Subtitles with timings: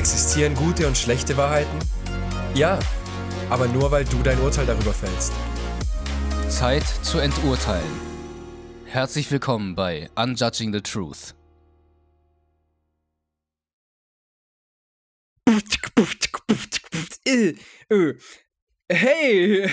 [0.00, 1.78] Existieren gute und schlechte Wahrheiten?
[2.54, 2.78] Ja,
[3.50, 5.30] aber nur weil du dein Urteil darüber fällst.
[6.48, 7.92] Zeit zu enturteilen.
[8.86, 11.34] Herzlich willkommen bei Unjudging the Truth.
[17.26, 17.54] Äh,
[17.90, 18.14] äh,
[18.90, 19.68] Hey,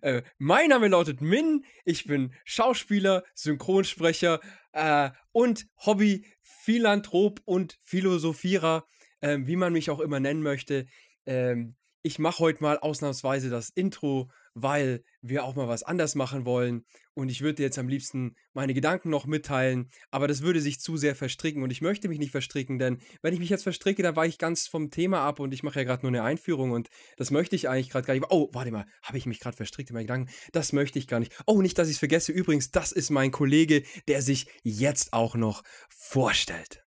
[0.00, 4.38] äh, mein Name lautet Min, ich bin Schauspieler, Synchronsprecher
[4.74, 8.86] äh, und Hobby-Philanthrop und Philosophierer,
[9.22, 10.86] äh, wie man mich auch immer nennen möchte.
[11.26, 16.44] Ähm, ich mache heute mal ausnahmsweise das Intro, weil wir auch mal was anders machen
[16.44, 16.84] wollen.
[17.14, 20.96] Und ich würde jetzt am liebsten meine Gedanken noch mitteilen, aber das würde sich zu
[20.96, 24.16] sehr verstricken und ich möchte mich nicht verstricken, denn wenn ich mich jetzt verstricke, dann
[24.16, 26.88] weiche ich ganz vom Thema ab und ich mache ja gerade nur eine Einführung und
[27.18, 28.26] das möchte ich eigentlich gerade gar nicht.
[28.30, 30.30] Oh, warte mal, habe ich mich gerade verstrickt in meinen Gedanken?
[30.52, 31.32] Das möchte ich gar nicht.
[31.46, 32.32] Oh, nicht, dass ich es vergesse.
[32.32, 36.84] Übrigens, das ist mein Kollege, der sich jetzt auch noch vorstellt.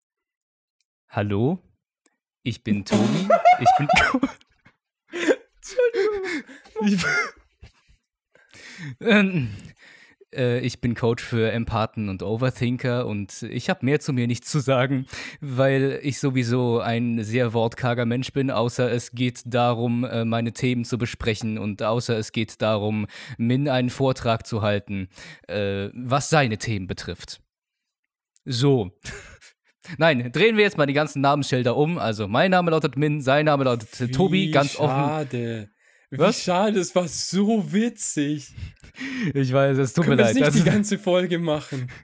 [1.09, 1.59] Hallo,
[2.42, 3.28] ich bin Tobi.
[3.60, 3.88] ich bin.
[5.56, 6.23] Entschuldigung.
[6.85, 7.04] Ich,
[9.01, 9.48] ähm,
[10.35, 14.45] äh, ich bin Coach für Empathen und Overthinker und ich habe mehr zu mir nicht
[14.45, 15.07] zu sagen,
[15.40, 20.85] weil ich sowieso ein sehr wortkarger Mensch bin, außer es geht darum, äh, meine Themen
[20.85, 23.07] zu besprechen und außer es geht darum,
[23.38, 25.09] Min einen Vortrag zu halten,
[25.48, 27.40] äh, was seine Themen betrifft.
[28.45, 28.90] So.
[29.99, 31.99] Nein, drehen wir jetzt mal die ganzen Namensschilder um.
[31.99, 34.83] Also, mein Name lautet Min, sein Name lautet Wie Tobi, ganz schade.
[34.85, 34.95] offen.
[34.95, 35.69] Schade.
[36.15, 36.37] Was?
[36.37, 38.53] Wie schade, es war so witzig.
[39.33, 40.35] Ich weiß, es tut Können mir leid.
[40.35, 41.91] Wir nicht die ganze Folge machen.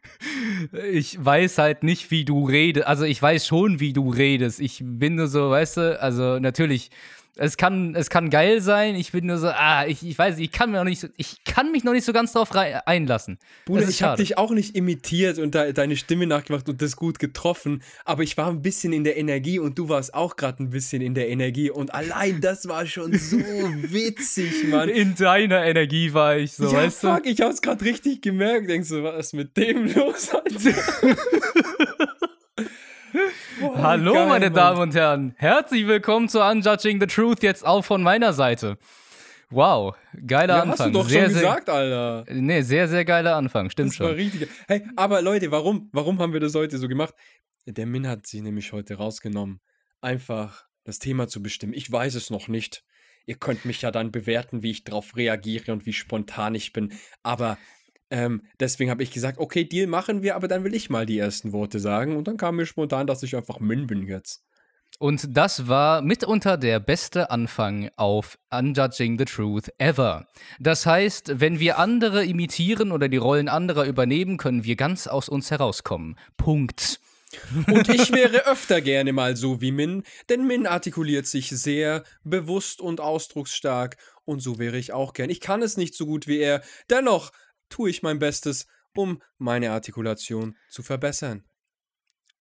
[0.90, 2.86] Ich weiß halt nicht, wie du redest.
[2.86, 4.58] Also ich weiß schon, wie du redest.
[4.58, 6.90] Ich bin nur so, weißt du, also natürlich
[7.38, 8.96] es kann, es kann geil sein.
[8.96, 11.44] Ich bin nur so, ah, ich, ich weiß, ich kann, mir noch nicht so, ich
[11.44, 13.38] kann mich noch nicht so ganz darauf einlassen.
[13.64, 17.18] Bruder, ich habe dich auch nicht imitiert und de deine Stimme nachgemacht und das gut
[17.18, 20.70] getroffen, aber ich war ein bisschen in der Energie und du warst auch gerade ein
[20.70, 23.38] bisschen in der Energie und allein das war schon so
[23.82, 24.88] witzig, Mann.
[24.88, 27.30] In deiner Energie war ich so, ja, weißt fuck, du?
[27.30, 28.68] ich hab's gerade richtig gemerkt.
[28.68, 30.30] Denkst du, was ist mit dem los?
[33.60, 34.50] Boah, Hallo, geil, meine.
[34.50, 35.34] Damen und Herren.
[35.36, 38.78] Herzlich willkommen zu Unjudging the Truth, jetzt auch von meiner Seite.
[39.50, 39.96] Wow,
[40.26, 40.78] geiler ja, Anfang.
[40.78, 42.24] Hast du doch sehr, schon gesagt, Alter.
[42.30, 44.06] Nee, sehr, sehr geiler Anfang, stimmt das schon.
[44.06, 44.48] War richtig.
[44.68, 47.14] Hey, aber Leute, warum, warum haben wir das heute so gemacht?
[47.66, 49.60] Der Min hat sich nämlich heute rausgenommen,
[50.00, 51.72] einfach das Thema zu bestimmen.
[51.72, 52.84] Ich weiß es noch nicht.
[53.26, 56.92] Ihr könnt mich ja dann bewerten, wie ich darauf reagiere und wie spontan ich bin.
[57.22, 57.58] Aber
[58.10, 61.18] ähm, deswegen habe ich gesagt, okay, Deal machen wir, aber dann will ich mal die
[61.18, 62.16] ersten Worte sagen.
[62.16, 64.42] Und dann kam mir spontan, dass ich einfach Min bin jetzt.
[64.98, 70.26] Und das war mitunter der beste Anfang auf Unjudging the Truth ever.
[70.58, 75.28] Das heißt, wenn wir andere imitieren oder die Rollen anderer übernehmen, können wir ganz aus
[75.28, 76.18] uns herauskommen.
[76.36, 77.00] Punkt.
[77.66, 82.80] Und ich wäre öfter gerne mal so wie Min, denn Min artikuliert sich sehr bewusst
[82.80, 85.30] und ausdrucksstark und so wäre ich auch gern.
[85.30, 87.30] Ich kann es nicht so gut wie er, dennoch
[87.68, 91.44] tue ich mein Bestes, um meine Artikulation zu verbessern.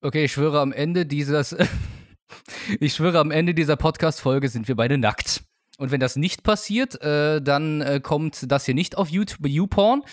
[0.01, 1.55] Okay, ich schwöre, am Ende dieses.
[2.79, 5.43] ich schwöre, am Ende dieser Podcast-Folge sind wir beide nackt.
[5.77, 10.03] Und wenn das nicht passiert, äh, dann äh, kommt das hier nicht auf YouTube, YouPorn.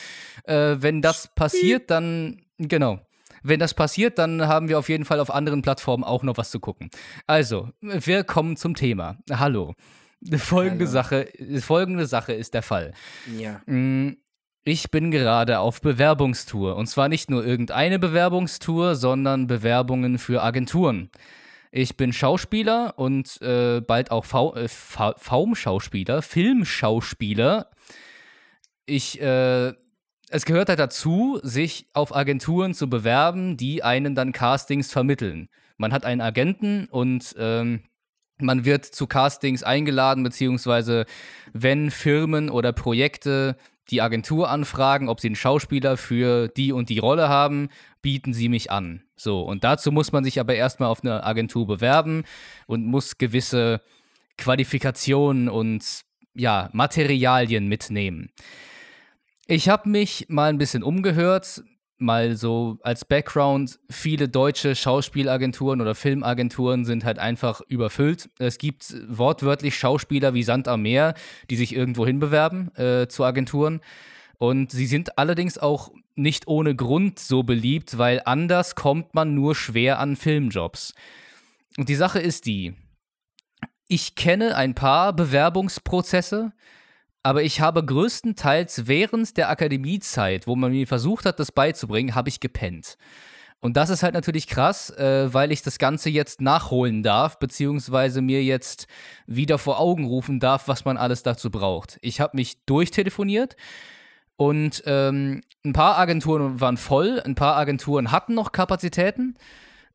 [0.44, 2.42] Äh, wenn das passiert, dann.
[2.58, 3.00] Genau.
[3.42, 6.50] Wenn das passiert, dann haben wir auf jeden Fall auf anderen Plattformen auch noch was
[6.50, 6.88] zu gucken.
[7.26, 9.18] Also, wir kommen zum Thema.
[9.30, 9.74] Hallo.
[10.38, 10.92] Folgende, Hallo.
[10.92, 11.28] Sache,
[11.60, 12.94] folgende Sache ist der Fall.
[13.38, 13.60] Ja.
[13.66, 14.16] Mm,
[14.64, 16.76] ich bin gerade auf Bewerbungstour.
[16.76, 21.10] Und zwar nicht nur irgendeine Bewerbungstour, sondern Bewerbungen für Agenturen.
[21.70, 27.70] Ich bin Schauspieler und äh, bald auch Fa äh, Fa Faumschauspieler, Filmschauspieler.
[28.86, 29.72] Ich, äh,
[30.30, 35.48] es gehört halt dazu, sich auf Agenturen zu bewerben, die einen dann Castings vermitteln.
[35.76, 37.82] Man hat einen Agenten und ähm,
[38.38, 41.06] man wird zu Castings eingeladen, beziehungsweise
[41.52, 43.56] wenn Firmen oder Projekte
[43.90, 47.68] die Agentur anfragen, ob sie einen Schauspieler für die und die Rolle haben,
[48.02, 49.02] bieten sie mich an.
[49.16, 52.24] So, und dazu muss man sich aber erstmal auf eine Agentur bewerben
[52.66, 53.80] und muss gewisse
[54.38, 56.02] Qualifikationen und
[56.34, 58.30] ja, Materialien mitnehmen.
[59.46, 61.62] Ich habe mich mal ein bisschen umgehört,
[61.98, 68.30] mal so als Background, viele deutsche Schauspielagenturen oder Filmagenturen sind halt einfach überfüllt.
[68.38, 71.14] Es gibt wortwörtlich Schauspieler wie Sand am Meer,
[71.50, 73.80] die sich irgendwo hinbewerben äh, zu Agenturen.
[74.38, 79.54] Und sie sind allerdings auch nicht ohne Grund so beliebt, weil anders kommt man nur
[79.54, 80.94] schwer an Filmjobs.
[81.76, 82.74] Und die Sache ist die,
[83.88, 86.52] ich kenne ein paar Bewerbungsprozesse,
[87.24, 92.28] aber ich habe größtenteils während der Akademiezeit, wo man mir versucht hat, das beizubringen, habe
[92.28, 92.98] ich gepennt.
[93.60, 98.20] Und das ist halt natürlich krass, äh, weil ich das Ganze jetzt nachholen darf, beziehungsweise
[98.20, 98.88] mir jetzt
[99.26, 101.98] wieder vor Augen rufen darf, was man alles dazu braucht.
[102.02, 103.56] Ich habe mich durchtelefoniert
[104.36, 109.36] und ähm, ein paar Agenturen waren voll, ein paar Agenturen hatten noch Kapazitäten.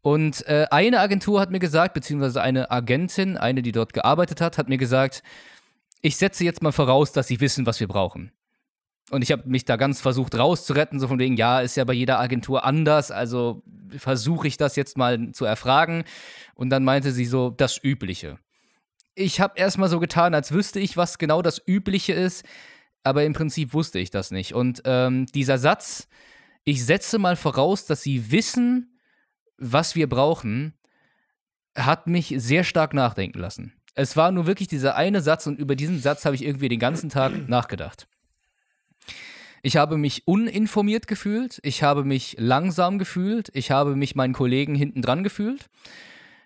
[0.01, 4.57] Und äh, eine Agentur hat mir gesagt, beziehungsweise eine Agentin, eine, die dort gearbeitet hat,
[4.57, 5.21] hat mir gesagt,
[6.01, 8.31] ich setze jetzt mal voraus, dass sie wissen, was wir brauchen.
[9.11, 11.93] Und ich habe mich da ganz versucht rauszuretten, so von wegen, ja, ist ja bei
[11.93, 13.63] jeder Agentur anders, also
[13.97, 16.03] versuche ich das jetzt mal zu erfragen.
[16.53, 18.37] Und dann meinte sie so, das Übliche.
[19.15, 22.45] Ich habe erstmal so getan, als wüsste ich, was genau das Übliche ist,
[23.03, 24.53] aber im Prinzip wusste ich das nicht.
[24.53, 26.07] Und ähm, dieser Satz,
[26.63, 28.99] ich setze mal voraus, dass sie wissen,
[29.57, 30.73] was wir brauchen,
[31.75, 33.73] hat mich sehr stark nachdenken lassen.
[33.99, 36.79] Es war nur wirklich dieser eine Satz und über diesen Satz habe ich irgendwie den
[36.79, 38.07] ganzen Tag nachgedacht.
[39.61, 44.73] Ich habe mich uninformiert gefühlt, ich habe mich langsam gefühlt, ich habe mich meinen Kollegen
[44.73, 45.69] hinten dran gefühlt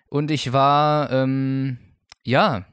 [0.08, 1.78] und ich war, ähm,
[2.24, 2.66] ja,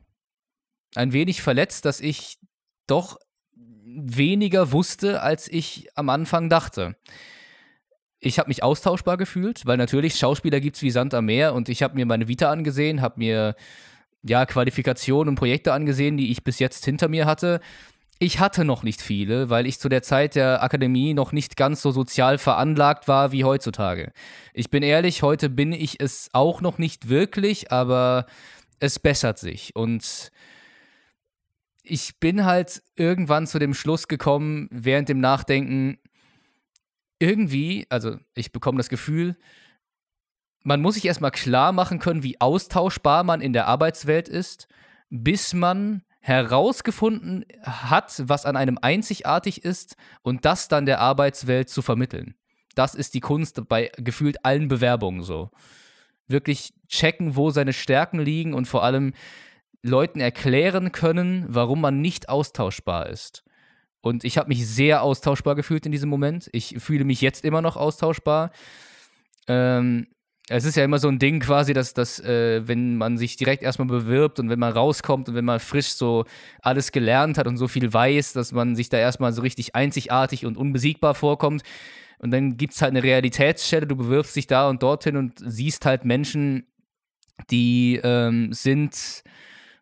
[0.95, 2.39] ein wenig verletzt, dass ich
[2.88, 3.19] doch
[3.86, 6.95] weniger wusste, als ich am Anfang dachte.
[8.19, 11.69] Ich habe mich austauschbar gefühlt, weil natürlich Schauspieler gibt es wie Sand am Meer und
[11.69, 13.56] ich habe mir meine Vita angesehen, habe mir
[14.23, 17.59] ja Qualifikationen und Projekte angesehen, die ich bis jetzt hinter mir hatte
[18.21, 21.81] ich hatte noch nicht viele, weil ich zu der Zeit der Akademie noch nicht ganz
[21.81, 24.13] so sozial veranlagt war wie heutzutage.
[24.53, 28.27] Ich bin ehrlich, heute bin ich es auch noch nicht wirklich, aber
[28.79, 29.75] es bessert sich.
[29.75, 30.31] Und
[31.81, 35.97] ich bin halt irgendwann zu dem Schluss gekommen, während dem Nachdenken,
[37.18, 39.35] irgendwie, also ich bekomme das Gefühl,
[40.63, 44.67] man muss sich erstmal klar machen können, wie austauschbar man in der Arbeitswelt ist,
[45.09, 51.81] bis man herausgefunden hat, was an einem einzigartig ist und das dann der Arbeitswelt zu
[51.81, 52.35] vermitteln.
[52.75, 55.49] Das ist die Kunst bei gefühlt allen Bewerbungen so.
[56.27, 59.13] Wirklich checken, wo seine Stärken liegen und vor allem
[59.81, 63.43] Leuten erklären können, warum man nicht austauschbar ist.
[64.01, 66.49] Und ich habe mich sehr austauschbar gefühlt in diesem Moment.
[66.53, 68.51] Ich fühle mich jetzt immer noch austauschbar.
[69.47, 70.07] Ähm,
[70.51, 73.63] es ist ja immer so ein Ding quasi, dass, dass äh, wenn man sich direkt
[73.63, 76.25] erstmal bewirbt und wenn man rauskommt und wenn man frisch so
[76.62, 80.45] alles gelernt hat und so viel weiß, dass man sich da erstmal so richtig einzigartig
[80.45, 81.63] und unbesiegbar vorkommt.
[82.19, 85.86] Und dann gibt es halt eine Realitätsstelle, du bewirbst dich da und dorthin und siehst
[85.86, 86.68] halt Menschen,
[87.50, 89.24] die ähm, sind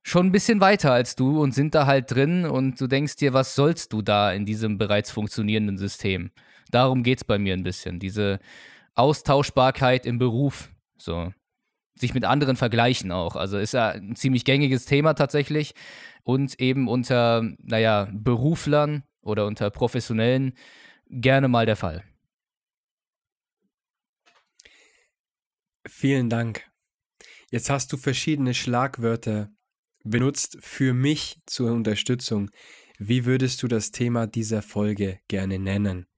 [0.04, 3.34] schon ein bisschen weiter als du und sind da halt drin und du denkst dir,
[3.34, 6.32] was sollst du da in diesem bereits funktionierenden System?
[6.72, 8.00] Darum geht es bei mir ein bisschen.
[8.00, 8.40] Diese
[8.96, 10.70] Austauschbarkeit im Beruf.
[10.98, 11.34] So.
[11.96, 13.36] Sich mit anderen vergleichen auch.
[13.36, 15.74] Also ist ja ein ziemlich gängiges Thema tatsächlich.
[16.24, 20.54] Und eben unter, naja, Beruflern oder unter Professionellen
[21.10, 22.04] gerne mal der Fall.
[25.88, 26.70] Vielen Dank.
[27.52, 29.50] Jetzt hast du verschiedene Schlagwörter
[30.04, 32.52] benutzt für mich zur Unterstützung.
[33.00, 36.09] Wie würdest du das Thema dieser Folge gerne nennen?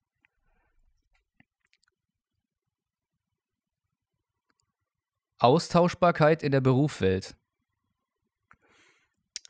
[5.41, 7.35] Austauschbarkeit in der Berufswelt.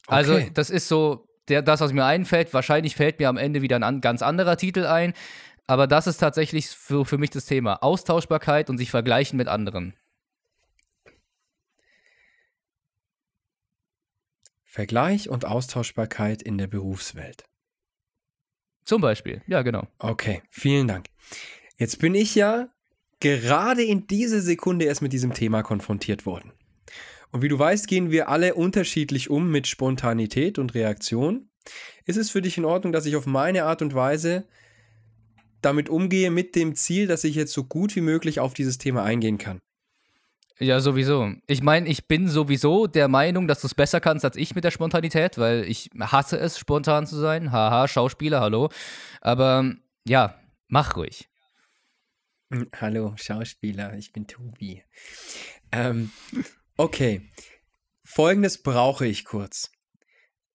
[0.08, 0.52] Also, okay.
[0.54, 2.54] das ist so der, das, was mir einfällt.
[2.54, 5.14] Wahrscheinlich fällt mir am Ende wieder ein an, ganz anderer Titel ein.
[5.68, 7.82] Aber das ist tatsächlich für, für mich das Thema.
[7.84, 9.94] Austauschbarkeit und sich vergleichen mit anderen.
[14.64, 17.44] Vergleich und Austauschbarkeit in der Berufswelt.
[18.86, 19.88] Zum Beispiel, ja, genau.
[20.00, 21.08] Okay, vielen Dank.
[21.78, 22.70] Jetzt bin ich ja
[23.22, 26.52] gerade in dieser Sekunde erst mit diesem Thema konfrontiert worden.
[27.32, 31.50] Und wie du weißt, gehen wir alle unterschiedlich um mit Spontanität und Reaktion.
[32.06, 34.46] Ist es für dich in Ordnung, dass ich auf meine Art und Weise
[35.62, 39.04] damit umgehe, mit dem Ziel, dass ich jetzt so gut wie möglich auf dieses Thema
[39.04, 39.60] eingehen kann?
[40.60, 41.32] Ja, sowieso.
[41.48, 44.64] Ich meine, ich bin sowieso der Meinung, dass du es besser kannst als ich mit
[44.64, 47.52] der Spontanität, weil ich hasse es, spontan zu sein.
[47.52, 48.70] Haha, Schauspieler, hallo.
[49.22, 49.74] Aber
[50.08, 50.36] ja,
[50.68, 51.31] mach ruhig.
[52.76, 54.84] Hallo, Schauspieler, ich bin Tobi.
[55.72, 56.12] Ähm,
[56.76, 57.22] okay,
[58.04, 59.72] folgendes brauche ich kurz.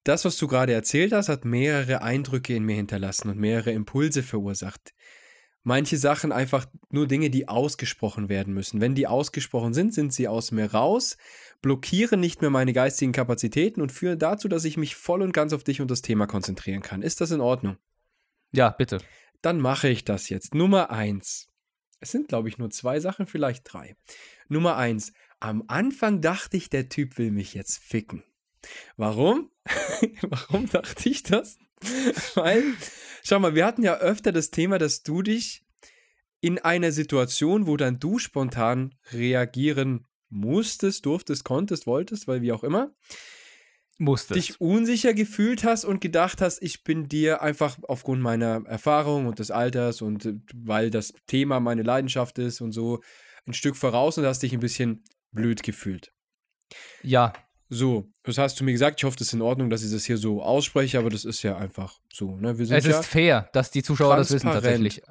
[0.05, 4.23] Das, was du gerade erzählt hast, hat mehrere Eindrücke in mir hinterlassen und mehrere Impulse
[4.23, 4.93] verursacht.
[5.63, 8.81] Manche Sachen einfach nur Dinge, die ausgesprochen werden müssen.
[8.81, 11.17] Wenn die ausgesprochen sind, sind sie aus mir raus,
[11.63, 15.53] blockieren nicht mehr meine geistigen Kapazitäten und führen dazu, dass ich mich voll und ganz
[15.53, 17.03] auf dich und das Thema konzentrieren kann.
[17.03, 17.79] Ist das in Ordnung?
[18.53, 18.99] Ja, bitte.
[19.41, 20.55] Dann mache ich das jetzt.
[20.55, 21.49] Nummer eins.
[22.01, 23.97] Es sind, glaube ich, nur zwei Sachen, vielleicht drei.
[24.49, 25.13] Nummer eins.
[25.41, 28.23] Am Anfang dachte ich, der Typ will mich jetzt ficken.
[28.97, 29.51] Warum?
[30.23, 31.59] Warum dachte ich das?
[32.35, 32.65] Weil,
[33.23, 35.65] schau mal, wir hatten ja öfter das Thema, dass du dich
[36.41, 42.65] in einer Situation, wo dann du spontan reagieren musstest, durftest, konntest, wolltest, weil wie auch
[42.65, 42.95] immer,
[43.99, 44.37] Musstest.
[44.37, 49.39] dich unsicher gefühlt hast und gedacht hast, ich bin dir einfach aufgrund meiner Erfahrung und
[49.39, 53.03] des Alters und äh, weil das Thema meine Leidenschaft ist und so
[53.47, 56.13] ein Stück voraus und hast dich ein bisschen blöd gefühlt.
[57.03, 57.33] Ja,
[57.69, 59.01] So, das hast du mir gesagt.
[59.01, 61.43] Ich hoffe, das ist in Ordnung, dass ich das hier so ausspreche, aber das ist
[61.43, 62.37] ja einfach so.
[62.37, 62.59] Ne?
[62.59, 65.03] Wir sind es ja ist fair, dass die Zuschauer das wissen tatsächlich.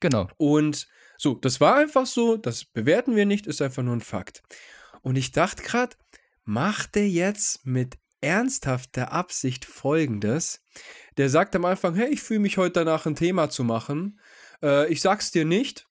[0.00, 0.28] Genau.
[0.36, 0.86] Und
[1.16, 4.42] so, das war einfach so, das bewerten wir nicht, ist einfach nur ein Fakt.
[5.02, 5.96] Und ich dachte gerade,
[6.44, 10.62] macht der jetzt mit ernsthafter Absicht folgendes?
[11.16, 14.18] Der sagt am Anfang, hey, ich fühle mich heute danach ein Thema zu machen.
[14.62, 15.86] Äh, ich sag's dir nicht.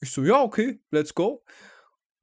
[0.00, 1.42] Ich so, ja, okay, let's go.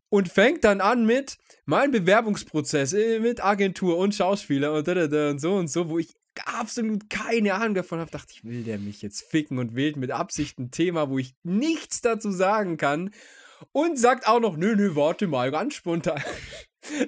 [0.09, 5.55] Und fängt dann an mit mein Bewerbungsprozess äh, mit Agentur und Schauspieler und, und so
[5.55, 6.13] und so, wo ich
[6.45, 8.11] absolut keine Ahnung davon habe.
[8.11, 11.35] Dachte ich, will der mich jetzt ficken und wählt mit Absicht ein Thema, wo ich
[11.43, 13.11] nichts dazu sagen kann.
[13.71, 16.21] Und sagt auch noch, nö, nö, warte mal, ganz spontan.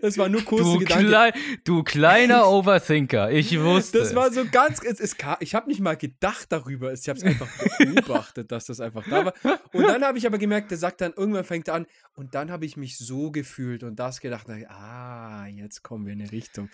[0.01, 1.07] Das war nur kurze Du, Gedanken.
[1.07, 1.33] klei
[1.63, 3.99] du kleiner Overthinker, ich wusste.
[3.99, 7.23] Das war so ganz, es, es, ich habe nicht mal gedacht darüber, ich habe es
[7.23, 7.47] einfach
[7.77, 9.33] beobachtet, dass das einfach da war.
[9.71, 11.85] Und dann habe ich aber gemerkt, der sagt dann, irgendwann fängt er an
[12.15, 16.21] und dann habe ich mich so gefühlt und das gedacht, ah, jetzt kommen wir in
[16.21, 16.69] eine Richtung.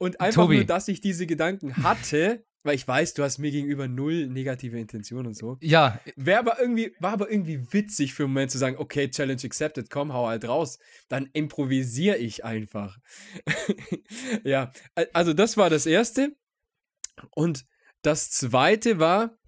[0.00, 0.56] Und einfach Tobi.
[0.56, 4.78] nur, dass ich diese Gedanken hatte, weil ich weiß, du hast mir gegenüber null negative
[4.78, 5.58] Intentionen und so.
[5.60, 9.42] ja, Wäre aber irgendwie, war aber irgendwie witzig für einen Moment zu sagen, okay, Challenge
[9.44, 10.78] accepted, komm, hau halt raus.
[11.08, 12.96] Dann improvisiere ich einfach.
[14.44, 14.72] ja,
[15.12, 16.34] also das war das Erste.
[17.34, 17.66] Und
[18.00, 19.38] das Zweite war,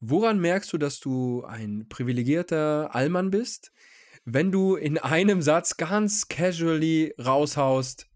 [0.00, 3.70] woran merkst du, dass du ein privilegierter Allmann bist?
[4.24, 8.07] Wenn du in einem Satz ganz casually raushaust,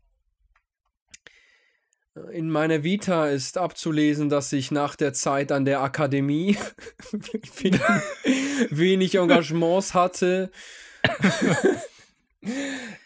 [2.33, 6.57] in meiner Vita ist abzulesen, dass ich nach der Zeit an der Akademie
[8.71, 10.51] wenig- Engagements hatte.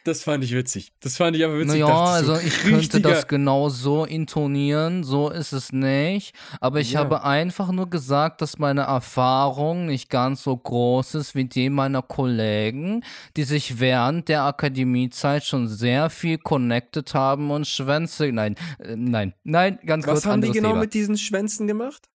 [0.04, 0.92] Das fand ich witzig.
[1.00, 1.80] Das fand ich aber witzig.
[1.80, 6.34] naja, dachte so, also ich könnte das genau so intonieren, so ist es nicht.
[6.60, 7.00] Aber ich Ja.
[7.00, 12.02] habe einfach nur gesagt, dass meine Erfahrung nicht ganz so groß ist wie die meiner
[12.02, 13.02] Kollegen,
[13.36, 18.30] die sich während der Akademiezeit schon sehr viel connected haben und Schwänze.
[18.32, 20.80] Nein, äh, nein, nein, ganz kurz Was haben die genau Thema.
[20.80, 22.08] mit diesen Schwänzen gemacht?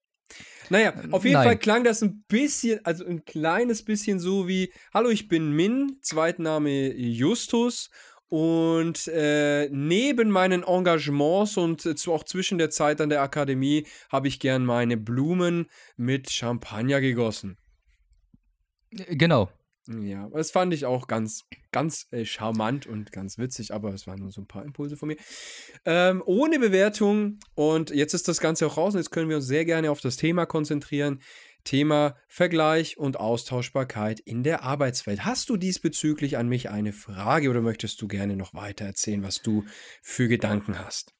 [0.69, 1.43] Naja, auf jeden nein.
[1.45, 5.97] Fall klang das ein bisschen, also ein kleines bisschen so wie: Hallo, ich bin Min,
[6.01, 7.89] Zweitname Justus.
[8.29, 14.29] Und äh, neben meinen Engagements und äh, auch zwischen der Zeit an der Akademie habe
[14.29, 15.65] ich gern meine Blumen
[15.97, 17.57] mit Champagner gegossen.
[18.91, 19.49] Genau.
[19.99, 24.19] Ja, das fand ich auch ganz, ganz äh, charmant und ganz witzig, aber es waren
[24.19, 25.17] nur so ein paar Impulse von mir.
[25.85, 29.47] Ähm, ohne Bewertung und jetzt ist das Ganze auch raus und jetzt können wir uns
[29.47, 31.19] sehr gerne auf das Thema konzentrieren.
[31.63, 35.25] Thema Vergleich und Austauschbarkeit in der Arbeitswelt.
[35.25, 39.41] Hast du diesbezüglich an mich eine Frage oder möchtest du gerne noch weiter erzählen, was
[39.41, 39.65] du
[40.01, 41.13] für Gedanken hast?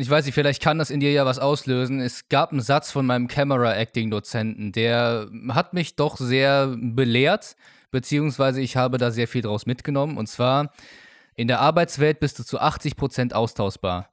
[0.00, 2.00] Ich weiß nicht, vielleicht kann das in dir ja was auslösen.
[2.00, 7.56] Es gab einen Satz von meinem Camera-Acting-Dozenten, der hat mich doch sehr belehrt,
[7.90, 10.16] beziehungsweise ich habe da sehr viel draus mitgenommen.
[10.16, 10.72] Und zwar,
[11.34, 14.08] in der Arbeitswelt bist du zu 80% austauschbar.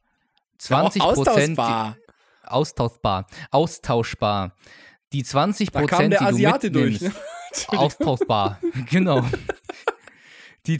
[0.60, 1.98] 20% Austauschbar.
[2.46, 3.28] austauschbar.
[3.52, 4.56] Austauschbar.
[5.14, 6.94] Die 20%, Da kam der die du Asiate durch.
[7.02, 7.18] mitnimmst,
[7.72, 7.78] ne?
[7.80, 8.60] Austauschbar.
[8.90, 9.24] genau.
[10.66, 10.80] Die,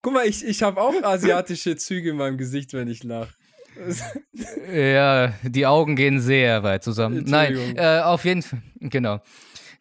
[0.00, 3.34] Guck mal, ich, ich habe auch asiatische Züge in meinem Gesicht, wenn ich lache.
[4.72, 7.24] Ja, die Augen gehen sehr weit zusammen.
[7.26, 9.20] Nein, äh, auf jeden Fall, genau.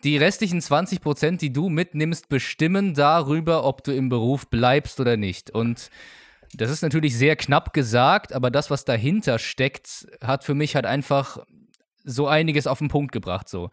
[0.03, 5.17] Die restlichen 20 Prozent, die du mitnimmst, bestimmen darüber, ob du im Beruf bleibst oder
[5.17, 5.49] nicht.
[5.49, 5.89] Und
[6.53, 10.85] das ist natürlich sehr knapp gesagt, aber das, was dahinter steckt, hat für mich halt
[10.85, 11.39] einfach
[12.03, 13.49] so einiges auf den Punkt gebracht.
[13.49, 13.71] So.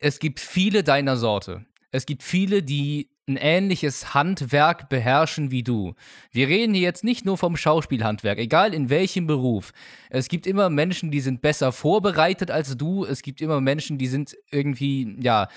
[0.00, 1.64] Es gibt viele deiner Sorte.
[1.92, 5.94] Es gibt viele, die ein ähnliches Handwerk beherrschen wie du.
[6.32, 9.72] Wir reden hier jetzt nicht nur vom Schauspielhandwerk, egal in welchem Beruf.
[10.10, 13.04] Es gibt immer Menschen, die sind besser vorbereitet als du.
[13.04, 15.48] Es gibt immer Menschen, die sind irgendwie, ja,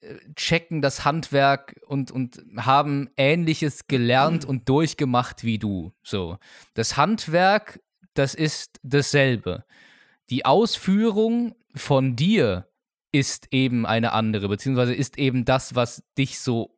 [0.00, 5.92] äh, checken das Handwerk und, und haben Ähnliches gelernt und durchgemacht wie du.
[6.02, 6.38] So.
[6.74, 7.80] Das Handwerk,
[8.14, 9.64] das ist dasselbe.
[10.30, 12.68] Die Ausführung von dir
[13.12, 16.77] ist eben eine andere, beziehungsweise ist eben das, was dich so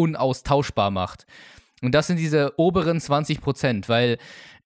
[0.00, 1.26] unaustauschbar macht.
[1.82, 4.18] Und das sind diese oberen 20 Prozent, weil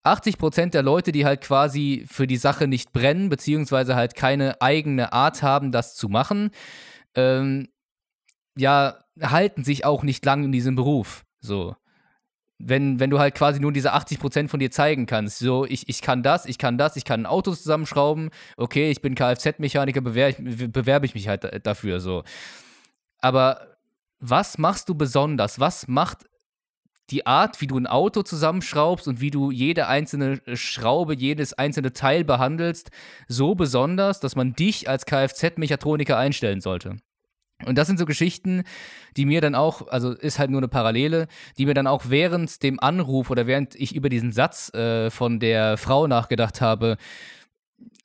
[0.04, 4.60] 80 Prozent der Leute, die halt quasi für die Sache nicht brennen, beziehungsweise halt keine
[4.60, 6.50] eigene Art haben, das zu machen,
[7.14, 7.68] ähm,
[8.56, 11.24] ja, halten sich auch nicht lang in diesem Beruf.
[11.40, 11.76] So.
[12.58, 15.38] wenn, wenn du halt quasi nur diese 80% von dir zeigen kannst.
[15.38, 19.02] So, ich, ich kann das, ich kann das, ich kann ein Auto zusammenschrauben, okay, ich
[19.02, 22.00] bin Kfz-Mechaniker, bewerbe ich, bewerbe ich mich halt dafür.
[22.00, 22.24] So.
[23.20, 23.73] Aber
[24.20, 25.60] was machst du besonders?
[25.60, 26.26] Was macht
[27.10, 31.92] die Art, wie du ein Auto zusammenschraubst und wie du jede einzelne Schraube, jedes einzelne
[31.92, 32.90] Teil behandelst,
[33.28, 36.96] so besonders, dass man dich als Kfz-Mechatroniker einstellen sollte.
[37.64, 38.64] Und das sind so Geschichten,
[39.16, 42.62] die mir dann auch, also ist halt nur eine Parallele, die mir dann auch während
[42.62, 46.96] dem Anruf oder während ich über diesen Satz äh, von der Frau nachgedacht habe,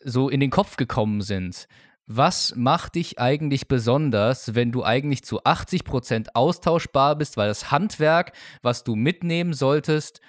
[0.04, 1.68] so in den Kopf gekommen sind.
[2.12, 8.34] Was macht dich eigentlich besonders, wenn du eigentlich zu 80% austauschbar bist, weil das Handwerk,
[8.64, 10.20] was du mitnehmen solltest,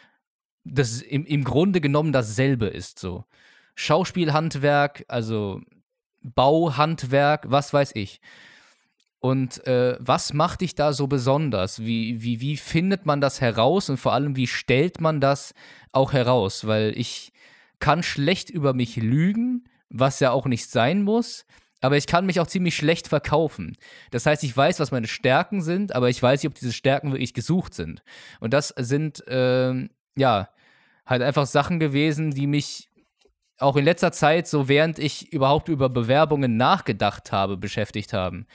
[0.62, 3.24] das im, im Grunde genommen dasselbe ist so.
[3.76, 5.62] Schauspielhandwerk, also
[6.20, 8.20] Bauhandwerk, was weiß ich.
[9.18, 11.80] Und äh, was macht dich da so besonders?
[11.80, 15.54] Wie, wie, wie findet man das heraus und vor allem, wie stellt man das
[15.92, 16.66] auch heraus?
[16.66, 17.32] Weil ich
[17.78, 21.46] kann schlecht über mich lügen, was ja auch nicht sein muss,
[21.80, 23.76] aber ich kann mich auch ziemlich schlecht verkaufen.
[24.10, 27.12] Das heißt, ich weiß, was meine Stärken sind, aber ich weiß nicht, ob diese Stärken
[27.12, 28.02] wirklich gesucht sind.
[28.38, 30.48] Und das sind, äh, ja,
[31.06, 32.90] halt einfach Sachen gewesen, die mich
[33.58, 38.46] auch in letzter Zeit, so während ich überhaupt über Bewerbungen nachgedacht habe, beschäftigt haben.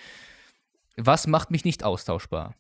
[0.98, 2.55] Was macht mich nicht austauschbar?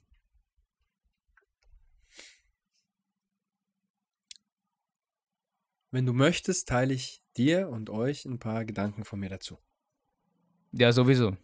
[5.91, 9.57] Wenn du möchtest, teile ich dir und euch ein paar Gedanken von mir dazu.
[10.77, 11.35] Ja, sowieso.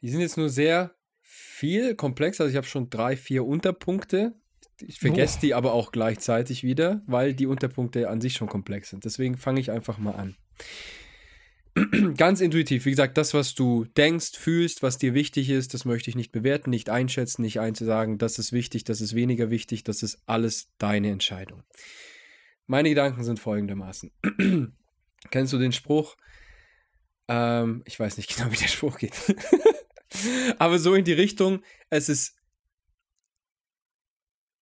[0.00, 2.40] Die sind jetzt nur sehr viel komplex.
[2.40, 4.34] Also ich habe schon drei, vier Unterpunkte.
[4.80, 5.40] Ich vergesse oh.
[5.42, 9.04] die aber auch gleichzeitig wieder, weil die Unterpunkte an sich schon komplex sind.
[9.04, 10.36] Deswegen fange ich einfach mal an.
[12.16, 12.84] ganz intuitiv.
[12.84, 16.32] Wie gesagt, das, was du denkst, fühlst, was dir wichtig ist, das möchte ich nicht
[16.32, 20.68] bewerten, nicht einschätzen, nicht einzusagen, das ist wichtig, das ist weniger wichtig, das ist alles
[20.78, 21.64] deine Entscheidung.
[22.66, 24.12] Meine Gedanken sind folgendermaßen.
[25.30, 26.16] Kennst du den Spruch?
[27.28, 29.14] Ähm, ich weiß nicht genau, wie der Spruch geht.
[30.58, 32.36] Aber so in die Richtung, es ist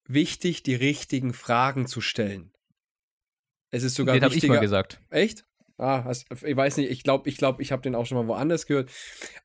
[0.06, 2.52] wichtig, die richtigen Fragen zu stellen.
[3.70, 4.48] Es ist sogar den wichtiger.
[4.48, 5.00] Den habe ich mal gesagt.
[5.10, 5.46] Echt?
[5.78, 8.28] Ah, hast, ich weiß nicht, ich glaube, ich, glaub, ich habe den auch schon mal
[8.28, 8.92] woanders gehört.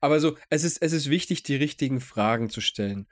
[0.01, 3.07] Aber so, es ist, es ist wichtig, die richtigen Fragen zu stellen.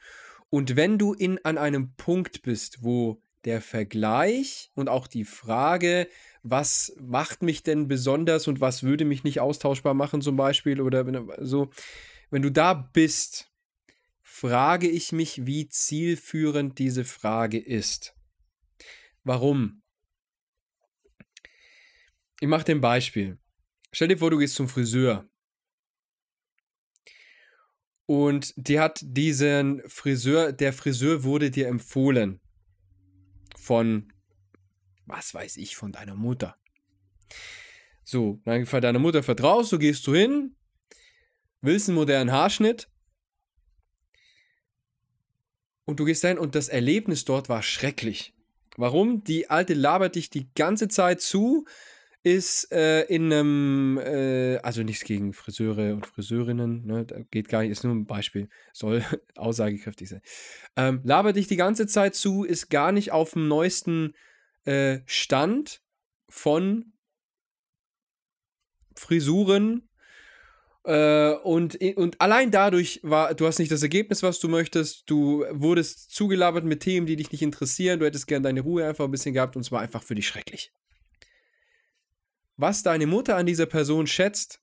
[0.49, 6.09] Und wenn du in, an einem Punkt bist, wo der Vergleich und auch die Frage,
[6.43, 11.05] was macht mich denn besonders und was würde mich nicht austauschbar machen, zum Beispiel, oder
[11.45, 11.69] so,
[12.29, 13.51] wenn du da bist,
[14.21, 18.15] frage ich mich, wie zielführend diese Frage ist.
[19.23, 19.81] Warum?
[22.41, 23.37] Ich mache dir ein Beispiel.
[23.91, 25.29] Stell dir vor, du gehst zum Friseur.
[28.07, 32.39] Und die hat diesen Friseur, der Friseur wurde dir empfohlen.
[33.65, 34.13] Von,
[35.07, 36.55] was weiß ich, von deiner Mutter.
[38.03, 40.55] So, dann deiner Mutter vertraust, du gehst du hin,
[41.61, 42.87] willst einen modernen Haarschnitt.
[45.85, 48.35] Und du gehst dahin und das Erlebnis dort war schrecklich.
[48.77, 49.23] Warum?
[49.23, 51.65] Die Alte labert dich die ganze Zeit zu,
[52.25, 57.69] ist äh, in einem, äh, also nichts gegen Friseure und Friseurinnen, ne, geht gar nicht,
[57.69, 60.21] ist nur ein Beispiel, soll aussagekräftig sein.
[60.75, 64.15] Ähm, labert dich die ganze Zeit zu, ist gar nicht auf dem neuesten
[64.63, 65.83] äh, Stand
[66.27, 66.93] von
[68.95, 69.87] Frisuren.
[70.83, 75.45] Äh, und, und allein dadurch war, du hast nicht das Ergebnis, was du möchtest, du
[75.51, 79.11] wurdest zugelabert mit Themen, die dich nicht interessieren, du hättest gern deine Ruhe einfach ein
[79.11, 80.73] bisschen gehabt und es war einfach für dich schrecklich
[82.57, 84.61] was deine Mutter an dieser Person schätzt,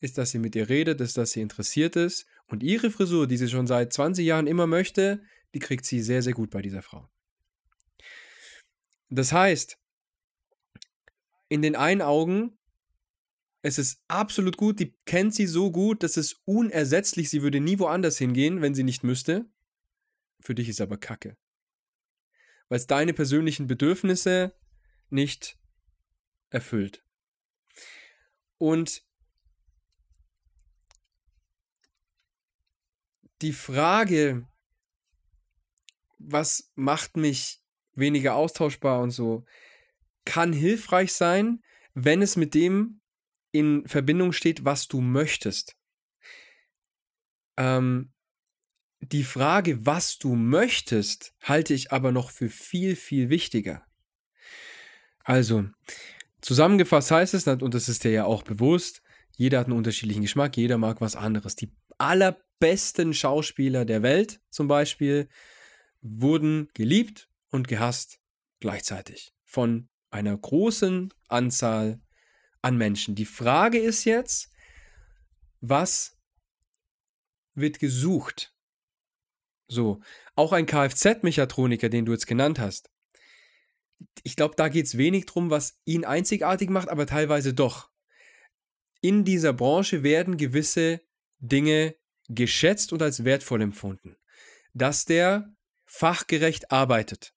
[0.00, 2.26] ist, dass sie mit ihr redet, ist, dass sie interessiert ist.
[2.46, 5.22] Und ihre Frisur, die sie schon seit 20 Jahren immer möchte,
[5.54, 7.08] die kriegt sie sehr, sehr gut bei dieser Frau.
[9.08, 9.78] Das heißt,
[11.48, 12.58] in den einen Augen,
[13.62, 17.78] es ist absolut gut, die kennt sie so gut, dass es unersetzlich, sie würde nie
[17.78, 19.46] woanders hingehen, wenn sie nicht müsste.
[20.40, 21.36] Für dich ist aber Kacke.
[22.68, 24.54] Weil es deine persönlichen Bedürfnisse
[25.08, 25.58] nicht
[26.50, 27.04] erfüllt.
[28.58, 29.02] Und
[33.42, 34.46] die Frage,
[36.18, 37.62] was macht mich
[37.94, 39.44] weniger austauschbar und so,
[40.24, 41.62] kann hilfreich sein,
[41.94, 43.00] wenn es mit dem
[43.52, 45.76] in Verbindung steht, was du möchtest.
[47.56, 48.12] Ähm,
[49.00, 53.86] die Frage, was du möchtest, halte ich aber noch für viel, viel wichtiger.
[55.22, 55.68] Also,
[56.40, 59.02] Zusammengefasst heißt es, und das ist dir ja auch bewusst,
[59.36, 61.56] jeder hat einen unterschiedlichen Geschmack, jeder mag was anderes.
[61.56, 65.28] Die allerbesten Schauspieler der Welt zum Beispiel
[66.00, 68.20] wurden geliebt und gehasst
[68.60, 72.00] gleichzeitig von einer großen Anzahl
[72.62, 73.14] an Menschen.
[73.14, 74.50] Die Frage ist jetzt,
[75.60, 76.16] was
[77.54, 78.54] wird gesucht?
[79.68, 80.00] So,
[80.34, 82.90] auch ein Kfz-Mechatroniker, den du jetzt genannt hast.
[84.22, 87.90] Ich glaube, da geht es wenig drum, was ihn einzigartig macht, aber teilweise doch.
[89.00, 91.00] In dieser Branche werden gewisse
[91.38, 91.94] Dinge
[92.28, 94.16] geschätzt und als wertvoll empfunden.
[94.74, 95.54] Dass der
[95.84, 97.34] fachgerecht arbeitet.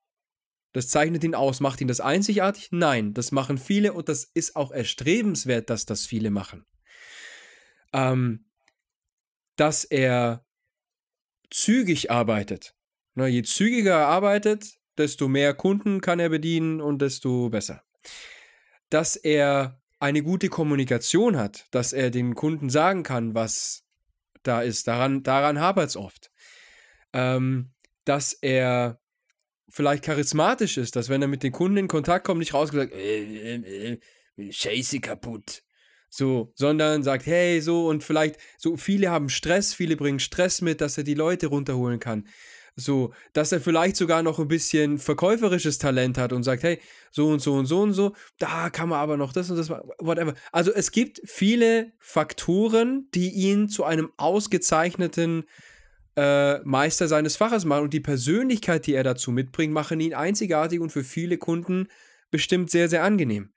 [0.71, 1.59] Das zeichnet ihn aus.
[1.59, 2.69] Macht ihn das einzigartig?
[2.71, 6.65] Nein, das machen viele und das ist auch erstrebenswert, dass das viele machen.
[7.93, 8.49] Ähm,
[9.55, 10.45] dass er
[11.49, 12.75] zügig arbeitet.
[13.15, 17.83] Na, je zügiger er arbeitet, desto mehr Kunden kann er bedienen und desto besser.
[18.89, 23.83] Dass er eine gute Kommunikation hat, dass er den Kunden sagen kann, was
[24.43, 24.88] da ist.
[24.88, 26.31] Daran, daran hapert es oft.
[27.13, 27.71] Ähm,
[28.05, 28.99] dass er
[29.69, 33.55] vielleicht charismatisch ist, dass wenn er mit den Kunden in Kontakt kommt, nicht rausgesagt, äh,
[33.55, 33.99] äh,
[34.38, 35.63] äh, Scheiße kaputt.
[36.12, 40.81] So, sondern sagt, hey, so und vielleicht, so viele haben Stress, viele bringen Stress mit,
[40.81, 42.27] dass er die Leute runterholen kann.
[42.79, 46.79] So, dass er vielleicht sogar noch ein bisschen verkäuferisches Talent hat und sagt, hey,
[47.11, 49.69] so und so und so und so, da kann man aber noch das und das,
[49.69, 50.33] whatever.
[50.51, 55.43] Also es gibt viele Faktoren, die ihn zu einem ausgezeichneten
[56.15, 60.79] äh, Meister seines Faches machen und die Persönlichkeit, die er dazu mitbringt, machen ihn einzigartig
[60.79, 61.87] und für viele Kunden
[62.31, 63.51] bestimmt sehr, sehr angenehm.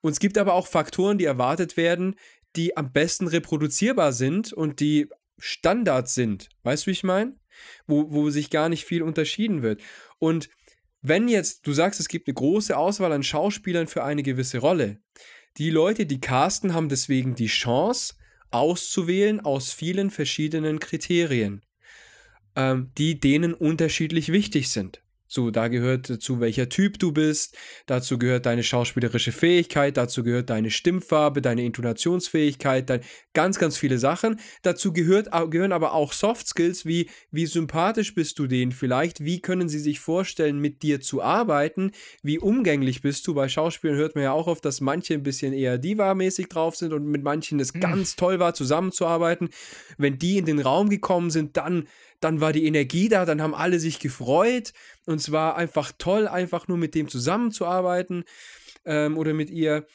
[0.00, 2.16] Und es gibt aber auch Faktoren, die erwartet werden,
[2.56, 6.48] die am besten reproduzierbar sind und die Standards sind.
[6.62, 7.34] Weißt du, wie ich meine?
[7.86, 9.80] Wo, wo sich gar nicht viel unterschieden wird.
[10.18, 10.48] Und
[11.02, 15.00] wenn jetzt, du sagst, es gibt eine große Auswahl an Schauspielern für eine gewisse Rolle,
[15.56, 18.14] die Leute, die casten, haben deswegen die Chance,
[18.50, 21.64] auszuwählen aus vielen verschiedenen Kriterien,
[22.56, 25.02] ähm, die denen unterschiedlich wichtig sind.
[25.32, 30.50] So, da gehört dazu, welcher Typ du bist, dazu gehört deine schauspielerische Fähigkeit, dazu gehört
[30.50, 34.40] deine Stimmfarbe, deine Intonationsfähigkeit, dein, ganz, ganz viele Sachen.
[34.62, 39.40] Dazu gehört, gehören aber auch Soft Skills wie, wie sympathisch bist du denen vielleicht, wie
[39.40, 41.92] können sie sich vorstellen, mit dir zu arbeiten,
[42.24, 43.34] wie umgänglich bist du.
[43.34, 46.92] Bei Schauspielern hört man ja auch oft, dass manche ein bisschen eher Diva-mäßig drauf sind
[46.92, 47.78] und mit manchen es mhm.
[47.78, 49.50] ganz toll war, zusammenzuarbeiten.
[49.96, 51.86] Wenn die in den Raum gekommen sind, dann
[52.20, 54.72] dann war die Energie da, dann haben alle sich gefreut
[55.06, 58.24] und es war einfach toll, einfach nur mit dem zusammenzuarbeiten
[58.84, 59.86] ähm, oder mit ihr.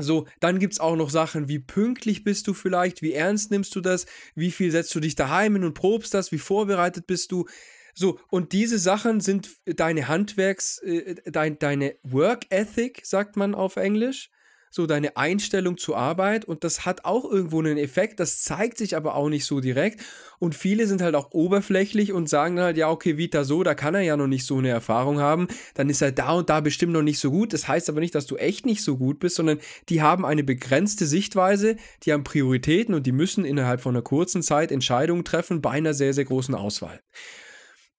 [0.00, 3.76] So, dann gibt es auch noch Sachen, wie pünktlich bist du vielleicht, wie ernst nimmst
[3.76, 7.30] du das, wie viel setzt du dich daheim hin und probst das, wie vorbereitet bist
[7.30, 7.46] du.
[7.94, 13.76] So, und diese Sachen sind deine Handwerks, äh, dein, deine Work Ethic, sagt man auf
[13.76, 14.30] Englisch
[14.74, 18.96] so deine Einstellung zur Arbeit und das hat auch irgendwo einen Effekt, das zeigt sich
[18.96, 20.00] aber auch nicht so direkt.
[20.38, 23.94] Und viele sind halt auch oberflächlich und sagen halt, ja, okay, Vita so, da kann
[23.94, 26.94] er ja noch nicht so eine Erfahrung haben, dann ist er da und da bestimmt
[26.94, 29.36] noch nicht so gut, das heißt aber nicht, dass du echt nicht so gut bist,
[29.36, 29.58] sondern
[29.90, 34.42] die haben eine begrenzte Sichtweise, die haben Prioritäten und die müssen innerhalb von einer kurzen
[34.42, 37.00] Zeit Entscheidungen treffen bei einer sehr, sehr großen Auswahl.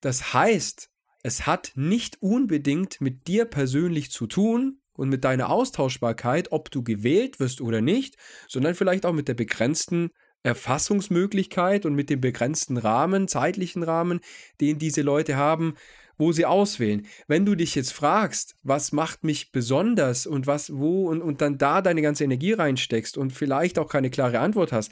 [0.01, 0.89] Das heißt,
[1.21, 6.83] es hat nicht unbedingt mit dir persönlich zu tun, und mit deiner Austauschbarkeit, ob du
[6.83, 10.11] gewählt wirst oder nicht, sondern vielleicht auch mit der begrenzten
[10.43, 14.19] Erfassungsmöglichkeit und mit dem begrenzten Rahmen, zeitlichen Rahmen,
[14.59, 15.75] den diese Leute haben,
[16.17, 17.07] wo sie auswählen.
[17.27, 21.57] Wenn du dich jetzt fragst, was macht mich besonders und was, wo und, und dann
[21.57, 24.91] da deine ganze Energie reinsteckst und vielleicht auch keine klare Antwort hast,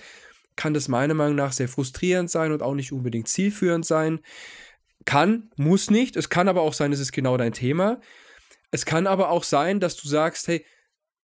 [0.56, 4.20] kann das meiner Meinung nach sehr frustrierend sein und auch nicht unbedingt zielführend sein.
[5.06, 6.16] Kann, muss nicht.
[6.16, 8.00] Es kann aber auch sein, es ist genau dein Thema.
[8.72, 10.66] Es kann aber auch sein, dass du sagst, hey,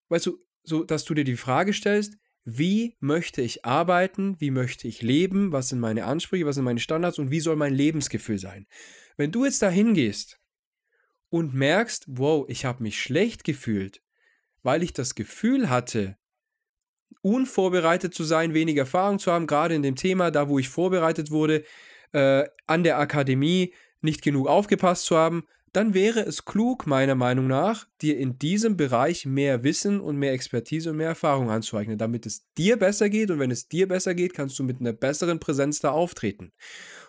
[0.08, 4.86] weißt du, so, dass du dir die Frage stellst, wie möchte ich arbeiten, wie möchte
[4.86, 8.38] ich leben, was sind meine Ansprüche, was sind meine Standards und wie soll mein Lebensgefühl
[8.38, 8.66] sein.
[9.16, 10.38] Wenn du jetzt da hingehst
[11.28, 14.02] und merkst, wow, ich habe mich schlecht gefühlt,
[14.62, 16.16] weil ich das Gefühl hatte,
[17.22, 21.30] unvorbereitet zu sein, wenig Erfahrung zu haben, gerade in dem Thema, da wo ich vorbereitet
[21.30, 21.64] wurde,
[22.12, 27.46] äh, an der Akademie nicht genug aufgepasst zu haben, dann wäre es klug, meiner Meinung
[27.46, 32.24] nach, dir in diesem Bereich mehr Wissen und mehr Expertise und mehr Erfahrung anzueignen, damit
[32.24, 33.30] es dir besser geht.
[33.30, 36.52] Und wenn es dir besser geht, kannst du mit einer besseren Präsenz da auftreten.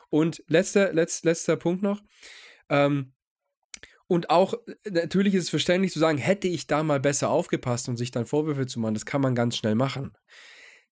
[0.10, 2.02] Und letzter, letz, letzter Punkt noch.
[2.70, 3.14] Ähm,
[4.08, 4.54] und auch,
[4.90, 8.26] natürlich ist es verständlich zu sagen, hätte ich da mal besser aufgepasst und sich dann
[8.26, 10.18] Vorwürfe zu machen, das kann man ganz schnell machen.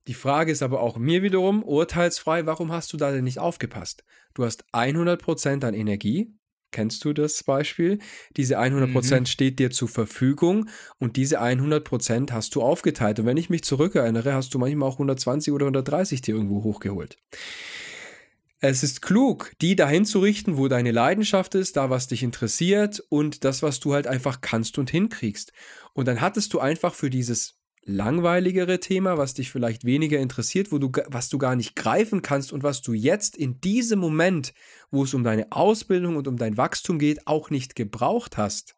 [0.07, 4.03] Die Frage ist aber auch mir wiederum, urteilsfrei, warum hast du da denn nicht aufgepasst?
[4.33, 6.31] Du hast 100% an Energie,
[6.75, 7.99] Kennst du das Beispiel?
[8.35, 9.25] Diese 100% mhm.
[9.27, 10.67] steht dir zur Verfügung
[10.99, 13.17] und diese 100% hast du aufgeteilt.
[13.17, 17.17] Und wenn ich mich zurückerinnere, hast du manchmal auch 120 oder 130 dir irgendwo hochgeholt.
[18.59, 23.01] Es ist klug, die dahin zu richten, wo deine Leidenschaft ist, da was dich interessiert
[23.07, 25.53] und das, was du halt einfach kannst und hinkriegst.
[25.93, 30.79] Und dann hattest du einfach für dieses langweiligere Thema, was dich vielleicht weniger interessiert, wo
[30.79, 34.53] du, was du gar nicht greifen kannst und was du jetzt in diesem Moment,
[34.89, 38.75] wo es um deine Ausbildung und um dein Wachstum geht, auch nicht gebraucht hast,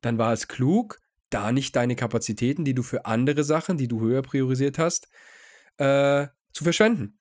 [0.00, 1.00] dann war es klug,
[1.30, 5.08] da nicht deine Kapazitäten, die du für andere Sachen, die du höher priorisiert hast,
[5.76, 7.18] äh, zu verschwenden.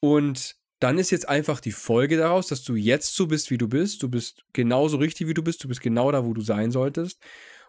[0.00, 3.68] Und dann ist jetzt einfach die Folge daraus, dass du jetzt so bist, wie du
[3.68, 4.02] bist.
[4.02, 5.62] Du bist genauso richtig, wie du bist.
[5.62, 7.22] Du bist genau da, wo du sein solltest.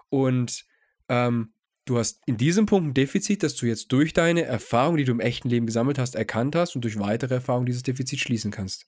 [0.10, 0.66] Und
[1.10, 1.53] ähm,
[1.86, 5.12] du hast in diesem Punkt ein Defizit, dass du jetzt durch deine Erfahrung, die du
[5.12, 8.88] im echten Leben gesammelt hast, erkannt hast und durch weitere Erfahrungen dieses Defizit schließen kannst.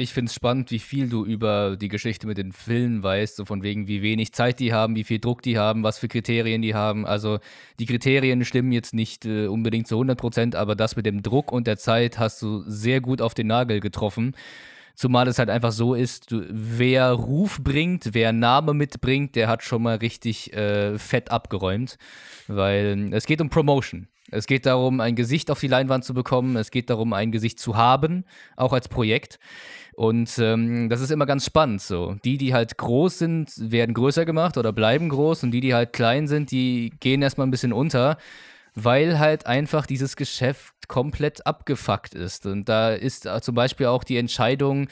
[0.00, 3.44] Ich finde es spannend, wie viel du über die Geschichte mit den Filmen weißt, so
[3.44, 6.62] von wegen, wie wenig Zeit die haben, wie viel Druck die haben, was für Kriterien
[6.62, 7.04] die haben.
[7.04, 7.40] Also
[7.80, 11.50] die Kriterien stimmen jetzt nicht äh, unbedingt zu 100 Prozent, aber das mit dem Druck
[11.50, 14.36] und der Zeit hast du sehr gut auf den Nagel getroffen.
[14.98, 19.62] Zumal es halt einfach so ist, du, wer Ruf bringt, wer Name mitbringt, der hat
[19.62, 21.98] schon mal richtig äh, fett abgeräumt.
[22.48, 24.08] Weil es geht um Promotion.
[24.32, 26.56] Es geht darum, ein Gesicht auf die Leinwand zu bekommen.
[26.56, 28.24] Es geht darum, ein Gesicht zu haben,
[28.56, 29.38] auch als Projekt.
[29.94, 32.16] Und ähm, das ist immer ganz spannend so.
[32.24, 35.92] Die, die halt groß sind, werden größer gemacht oder bleiben groß und die, die halt
[35.92, 38.18] klein sind, die gehen erstmal ein bisschen unter,
[38.84, 42.46] weil halt einfach dieses Geschäft komplett abgefuckt ist.
[42.46, 44.88] Und da ist äh, zum Beispiel auch die Entscheidung,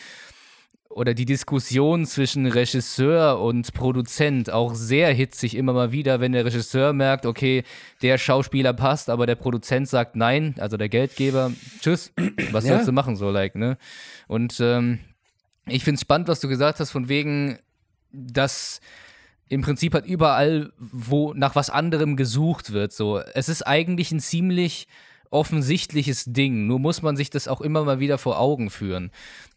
[0.96, 6.46] oder die Diskussion zwischen Regisseur und Produzent auch sehr hitzig immer mal wieder, wenn der
[6.46, 7.64] Regisseur merkt, okay,
[8.00, 12.14] der Schauspieler passt, aber der Produzent sagt nein, also der Geldgeber, tschüss,
[12.50, 12.72] was ja.
[12.72, 13.76] sollst du machen, so like, ne?
[14.26, 15.00] Und ähm,
[15.66, 17.58] ich finde es spannend, was du gesagt hast, von wegen,
[18.10, 18.80] dass
[19.48, 23.18] im Prinzip halt überall, wo nach was anderem gesucht wird, so.
[23.18, 24.88] Es ist eigentlich ein ziemlich
[25.30, 26.66] offensichtliches Ding.
[26.66, 29.10] Nur muss man sich das auch immer mal wieder vor Augen führen.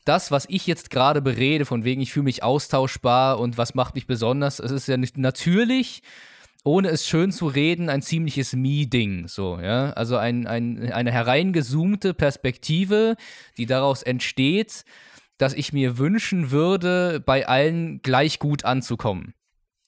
[0.05, 3.95] Das, was ich jetzt gerade berede, von wegen ich fühle mich austauschbar und was macht
[3.95, 6.01] mich besonders, es ist ja nicht natürlich,
[6.63, 9.27] ohne es schön zu reden, ein ziemliches Me-Ding.
[9.27, 9.91] So, ja.
[9.91, 13.15] Also ein, ein, eine hereingezoomte Perspektive,
[13.57, 14.83] die daraus entsteht,
[15.37, 19.33] dass ich mir wünschen würde, bei allen gleich gut anzukommen.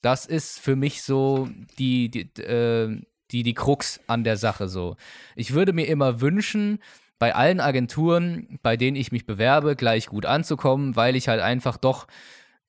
[0.02, 3.00] Das ist für mich so die, die äh,
[3.32, 4.96] die, die Krux an der Sache so.
[5.36, 6.78] Ich würde mir immer wünschen,
[7.18, 11.76] bei allen Agenturen, bei denen ich mich bewerbe, gleich gut anzukommen, weil ich halt einfach
[11.76, 12.06] doch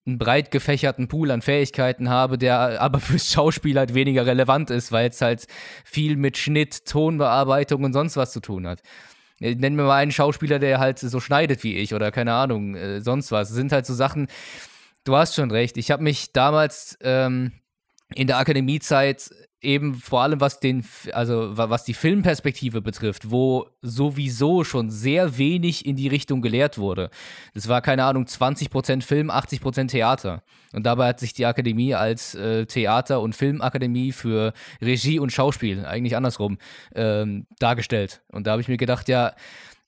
[0.05, 4.91] einen breit gefächerten Pool an Fähigkeiten habe, der aber fürs Schauspiel halt weniger relevant ist,
[4.91, 5.47] weil es halt
[5.83, 8.81] viel mit Schnitt, Tonbearbeitung und sonst was zu tun hat.
[9.39, 13.01] Nennen wir mal einen Schauspieler, der halt so schneidet wie ich oder keine Ahnung, äh,
[13.01, 13.49] sonst was.
[13.49, 14.27] Das sind halt so Sachen,
[15.03, 15.77] du hast schon recht.
[15.77, 17.51] Ich habe mich damals ähm,
[18.13, 19.31] in der Akademiezeit
[19.63, 25.85] eben vor allem was den, also was die Filmperspektive betrifft, wo sowieso schon sehr wenig
[25.85, 27.09] in die Richtung gelehrt wurde.
[27.53, 30.43] Es war, keine Ahnung, 20% Film, 80% Theater.
[30.73, 35.85] Und dabei hat sich die Akademie als äh, Theater- und Filmakademie für Regie und Schauspiel,
[35.85, 36.57] eigentlich andersrum,
[36.93, 38.21] ähm, dargestellt.
[38.31, 39.33] Und da habe ich mir gedacht, ja,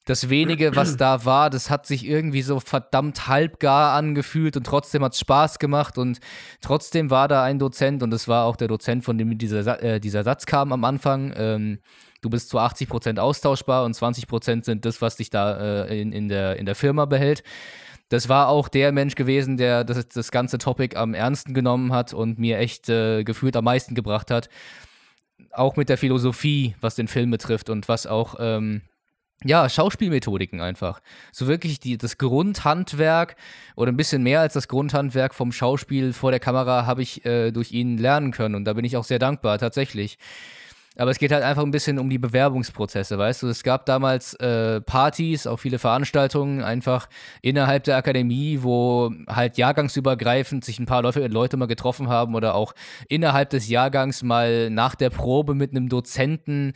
[0.06, 5.04] das wenige, was da war, das hat sich irgendwie so verdammt halbgar angefühlt und trotzdem
[5.04, 6.20] hat es Spaß gemacht und
[6.62, 10.00] trotzdem war da ein Dozent und das war auch der Dozent, von dem dieser, äh,
[10.00, 11.34] dieser Satz kam am Anfang.
[11.36, 11.80] Ähm,
[12.22, 16.00] du bist zu 80 Prozent austauschbar und 20 Prozent sind das, was dich da äh,
[16.00, 17.44] in, in, der, in der Firma behält.
[18.10, 22.14] Das war auch der Mensch gewesen, der das, das ganze Topic am ernsten genommen hat
[22.14, 24.50] und mir echt äh, gefühlt am meisten gebracht hat.
[25.52, 28.84] Auch mit der Philosophie, was den Film betrifft und was auch ähm,
[29.44, 31.02] ja, Schauspielmethodiken einfach.
[31.32, 33.36] So wirklich die, das Grundhandwerk
[33.76, 37.52] oder ein bisschen mehr als das Grundhandwerk vom Schauspiel vor der Kamera habe ich äh,
[37.52, 40.18] durch ihn lernen können und da bin ich auch sehr dankbar, tatsächlich.
[40.98, 43.48] Aber es geht halt einfach ein bisschen um die Bewerbungsprozesse, weißt du?
[43.48, 47.10] Es gab damals äh, Partys, auch viele Veranstaltungen einfach
[47.42, 52.56] innerhalb der Akademie, wo halt jahrgangsübergreifend sich ein paar Leute, Leute mal getroffen haben oder
[52.56, 52.74] auch
[53.10, 56.72] innerhalb des Jahrgangs mal nach der Probe mit einem Dozenten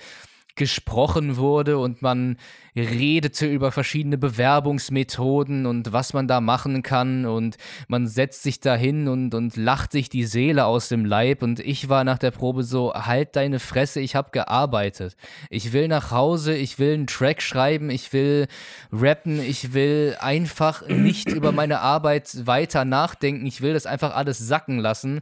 [0.60, 2.36] gesprochen wurde und man
[2.76, 8.76] redete über verschiedene Bewerbungsmethoden und was man da machen kann und man setzt sich da
[8.76, 12.32] hin und, und lacht sich die Seele aus dem Leib und ich war nach der
[12.32, 15.16] Probe so, halt deine Fresse, ich habe gearbeitet.
[15.50, 18.48] Ich will nach Hause, ich will einen Track schreiben, ich will
[18.92, 24.38] rappen, ich will einfach nicht über meine Arbeit weiter nachdenken, ich will das einfach alles
[24.38, 25.22] sacken lassen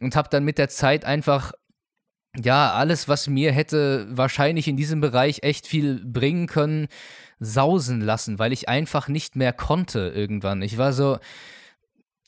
[0.00, 1.52] und habe dann mit der Zeit einfach
[2.42, 6.88] ja, alles, was mir hätte wahrscheinlich in diesem Bereich echt viel bringen können,
[7.38, 10.62] sausen lassen, weil ich einfach nicht mehr konnte irgendwann.
[10.62, 11.18] Ich war so,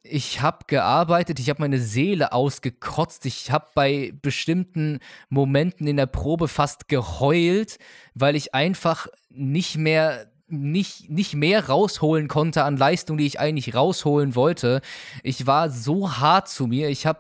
[0.02, 6.06] ich habe gearbeitet, ich habe meine Seele ausgekotzt, ich habe bei bestimmten Momenten in der
[6.06, 7.78] Probe fast geheult,
[8.14, 13.74] weil ich einfach nicht mehr nicht, nicht mehr rausholen konnte an Leistung, die ich eigentlich
[13.74, 14.80] rausholen wollte.
[15.24, 16.88] Ich war so hart zu mir.
[16.88, 17.18] Ich habe,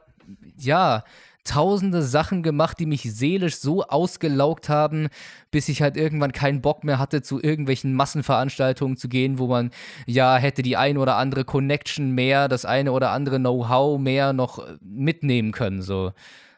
[0.56, 1.02] ja,
[1.46, 5.08] tausende Sachen gemacht, die mich seelisch so ausgelaugt haben,
[5.50, 9.70] bis ich halt irgendwann keinen Bock mehr hatte, zu irgendwelchen Massenveranstaltungen zu gehen, wo man
[10.06, 14.66] ja hätte die ein oder andere Connection mehr, das eine oder andere Know-how mehr noch
[14.80, 15.80] mitnehmen können.
[15.82, 16.12] So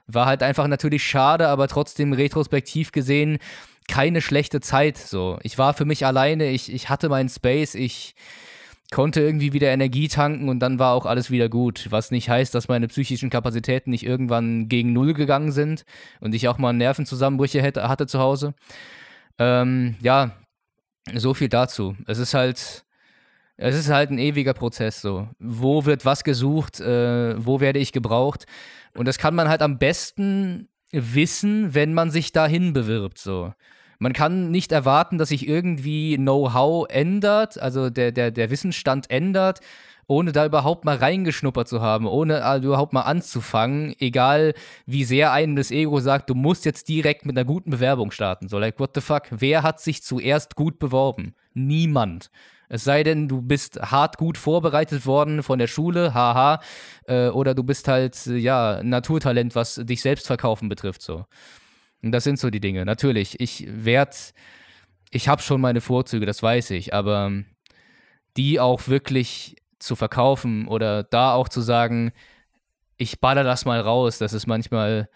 [0.08, 3.38] war halt einfach natürlich schade, aber trotzdem retrospektiv gesehen
[3.88, 4.98] keine schlechte Zeit.
[4.98, 8.14] So, ich war für mich alleine, ich, ich hatte meinen Space, ich
[8.90, 11.86] konnte irgendwie wieder Energie tanken und dann war auch alles wieder gut.
[11.90, 15.84] Was nicht heißt, dass meine psychischen Kapazitäten nicht irgendwann gegen Null gegangen sind
[16.20, 18.54] und ich auch mal Nervenzusammenbrüche hätte, hatte zu Hause.
[19.38, 20.32] Ähm, ja,
[21.14, 21.96] so viel dazu.
[22.06, 22.84] Es ist halt,
[23.56, 25.28] es ist halt ein ewiger Prozess so.
[25.38, 26.80] Wo wird was gesucht?
[26.80, 28.46] Äh, wo werde ich gebraucht?
[28.94, 33.52] Und das kann man halt am besten wissen, wenn man sich dahin bewirbt so.
[33.98, 39.60] Man kann nicht erwarten, dass sich irgendwie Know-how ändert, also der, der, der Wissensstand ändert,
[40.06, 44.54] ohne da überhaupt mal reingeschnuppert zu haben, ohne äh, überhaupt mal anzufangen, egal
[44.86, 48.48] wie sehr einem das Ego sagt, du musst jetzt direkt mit einer guten Bewerbung starten.
[48.48, 49.24] So, like, what the fuck?
[49.30, 51.34] Wer hat sich zuerst gut beworben?
[51.52, 52.30] Niemand.
[52.70, 56.60] Es sei denn, du bist hart gut vorbereitet worden von der Schule, haha,
[57.06, 61.24] äh, oder du bist halt, ja, Naturtalent, was dich selbst verkaufen betrifft, so.
[62.02, 62.84] Und das sind so die Dinge.
[62.84, 64.16] Natürlich, ich werde,
[65.10, 67.32] ich habe schon meine Vorzüge, das weiß ich, aber
[68.36, 72.12] die auch wirklich zu verkaufen oder da auch zu sagen,
[72.96, 75.08] ich baller das mal raus, das ist manchmal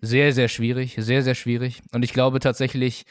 [0.00, 1.82] sehr, sehr schwierig, sehr, sehr schwierig.
[1.92, 3.06] Und ich glaube tatsächlich,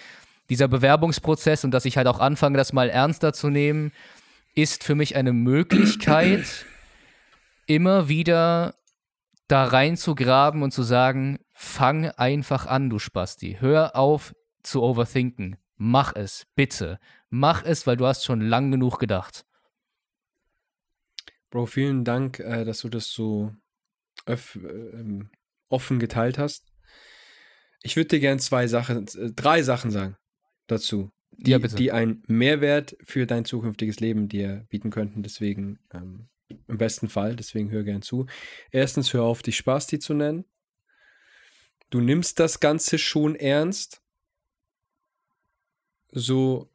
[0.49, 3.91] dieser Bewerbungsprozess und dass ich halt auch anfange, das mal ernster zu nehmen,
[4.55, 6.65] ist für mich eine Möglichkeit,
[7.65, 8.75] immer wieder
[9.47, 13.57] da reinzugraben und zu sagen, fang einfach an, du Spasti.
[13.59, 15.57] Hör auf zu overthinken.
[15.75, 16.99] Mach es, bitte.
[17.29, 19.45] Mach es, weil du hast schon lang genug gedacht.
[21.49, 23.53] Bro, vielen Dank, äh, dass du das so
[24.25, 25.29] äh, ähm,
[25.69, 26.71] offen geteilt hast.
[27.81, 30.15] Ich würde dir gerne zwei Sachen, äh, drei Sachen sagen
[30.67, 35.23] dazu, die, ja, die einen Mehrwert für dein zukünftiges Leben dir bieten könnten.
[35.23, 36.29] Deswegen ähm,
[36.67, 38.27] im besten Fall, deswegen hör gern zu.
[38.71, 40.45] Erstens, hör auf, dich Spasti zu nennen.
[41.93, 44.01] Du nimmst das Ganze schon ernst.
[46.09, 46.71] So,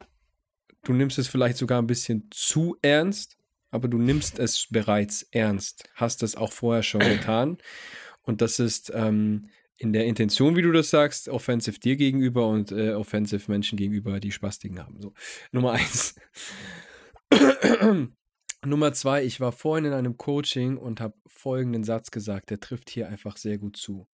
[0.85, 3.37] du nimmst es vielleicht sogar ein bisschen zu ernst,
[3.69, 5.89] aber du nimmst es bereits ernst.
[5.93, 7.57] Hast es auch vorher schon getan.
[8.21, 12.71] Und das ist ähm, in der Intention, wie du das sagst, offensive dir gegenüber und
[12.71, 15.01] äh, offensive Menschen gegenüber, die Spastiken haben.
[15.01, 15.13] So,
[15.51, 16.15] Nummer eins.
[18.65, 22.89] Nummer zwei, ich war vorhin in einem Coaching und habe folgenden Satz gesagt, der trifft
[22.89, 24.07] hier einfach sehr gut zu.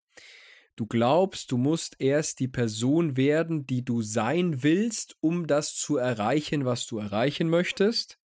[0.77, 5.97] Du glaubst, du musst erst die Person werden, die du sein willst, um das zu
[5.97, 8.19] erreichen, was du erreichen möchtest.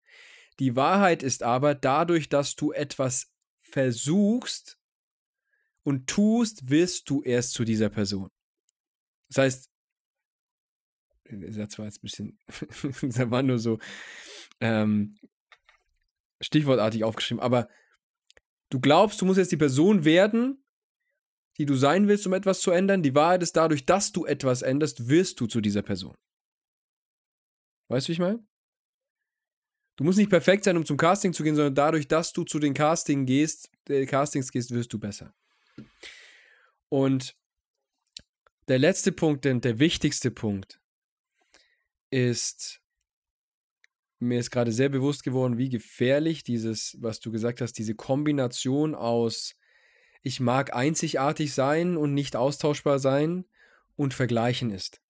[0.57, 3.31] Die Wahrheit ist aber, dadurch, dass du etwas
[3.61, 4.79] versuchst
[5.83, 8.29] und tust, wirst du erst zu dieser Person.
[9.29, 9.71] Das heißt,
[11.29, 12.39] der Satz war jetzt ein bisschen,
[13.15, 13.77] der war nur so,
[14.59, 15.17] ähm,
[16.41, 17.69] stichwortartig aufgeschrieben, aber
[18.69, 20.63] du glaubst, du musst jetzt die Person werden,
[21.59, 23.03] die du sein willst, um etwas zu ändern.
[23.03, 26.15] Die Wahrheit ist dadurch, dass du etwas änderst, wirst du zu dieser Person.
[27.89, 28.43] Weißt du, wie ich meine?
[29.97, 32.59] Du musst nicht perfekt sein, um zum Casting zu gehen, sondern dadurch, dass du zu
[32.59, 35.35] den Casting gehst, äh, Castings gehst, wirst du besser.
[36.87, 37.35] Und
[38.69, 40.79] der letzte Punkt, denn der wichtigste Punkt,
[42.09, 42.81] ist,
[44.19, 48.95] mir ist gerade sehr bewusst geworden, wie gefährlich dieses, was du gesagt hast, diese Kombination
[48.95, 49.55] aus,
[50.21, 53.45] ich mag einzigartig sein und nicht austauschbar sein
[53.95, 55.01] und vergleichen ist.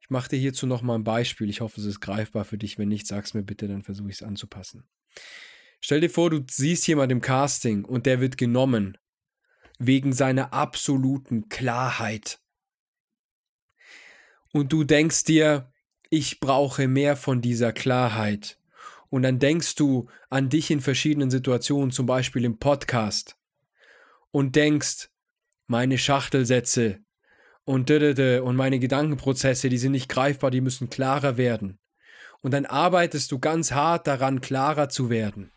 [0.00, 1.48] Ich mache dir hierzu nochmal ein Beispiel.
[1.48, 2.78] Ich hoffe, es ist greifbar für dich.
[2.78, 4.84] Wenn nicht, sag's mir bitte, dann versuche ich es anzupassen.
[5.80, 8.98] Stell dir vor, du siehst jemand im Casting und der wird genommen
[9.78, 12.40] wegen seiner absoluten Klarheit.
[14.52, 15.72] Und du denkst dir,
[16.10, 18.58] ich brauche mehr von dieser Klarheit.
[19.08, 23.36] Und dann denkst du an dich in verschiedenen Situationen, zum Beispiel im Podcast,
[24.32, 25.08] und denkst,
[25.68, 26.98] meine Schachtelsätze
[27.64, 31.78] und und meine Gedankenprozesse, die sind nicht greifbar, die müssen klarer werden.
[32.40, 35.52] Und dann arbeitest du ganz hart daran, klarer zu werden.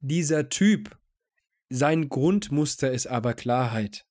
[0.00, 0.98] Dieser Typ,
[1.68, 4.04] sein Grundmuster ist aber Klarheit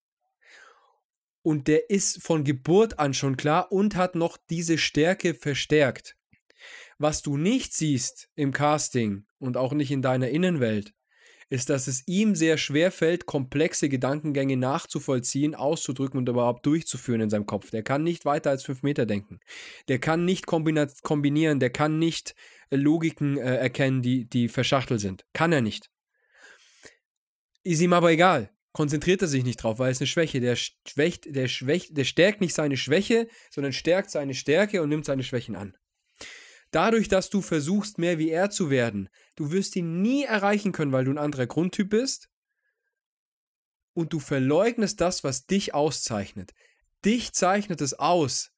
[1.48, 6.18] und der ist von Geburt an schon klar und hat noch diese Stärke verstärkt.
[6.98, 10.94] Was du nicht siehst im Casting und auch nicht in deiner Innenwelt,
[11.50, 17.30] ist, dass es ihm sehr schwer fällt, komplexe Gedankengänge nachzuvollziehen, auszudrücken und überhaupt durchzuführen in
[17.30, 17.70] seinem Kopf.
[17.72, 19.40] Der kann nicht weiter als fünf Meter denken.
[19.88, 22.36] Der kann nicht kombinieren, der kann nicht
[22.70, 25.26] äh, Logiken äh, erkennen, die, die verschachtelt sind.
[25.34, 25.90] Kann er nicht.
[27.64, 28.52] Ist ihm aber egal.
[28.74, 30.40] Konzentriert er sich nicht drauf, weil es eine Schwäche.
[30.40, 35.06] Der schwächt, der schwächt, der stärkt nicht seine Schwäche, sondern stärkt seine Stärke und nimmt
[35.06, 35.76] seine Schwächen an.
[36.72, 40.92] Dadurch, dass du versuchst, mehr wie er zu werden, du wirst ihn nie erreichen können,
[40.92, 42.30] weil du ein anderer Grundtyp bist.
[43.94, 46.54] Und du verleugnest das, was dich auszeichnet.
[47.06, 48.52] Dich zeichnet es aus,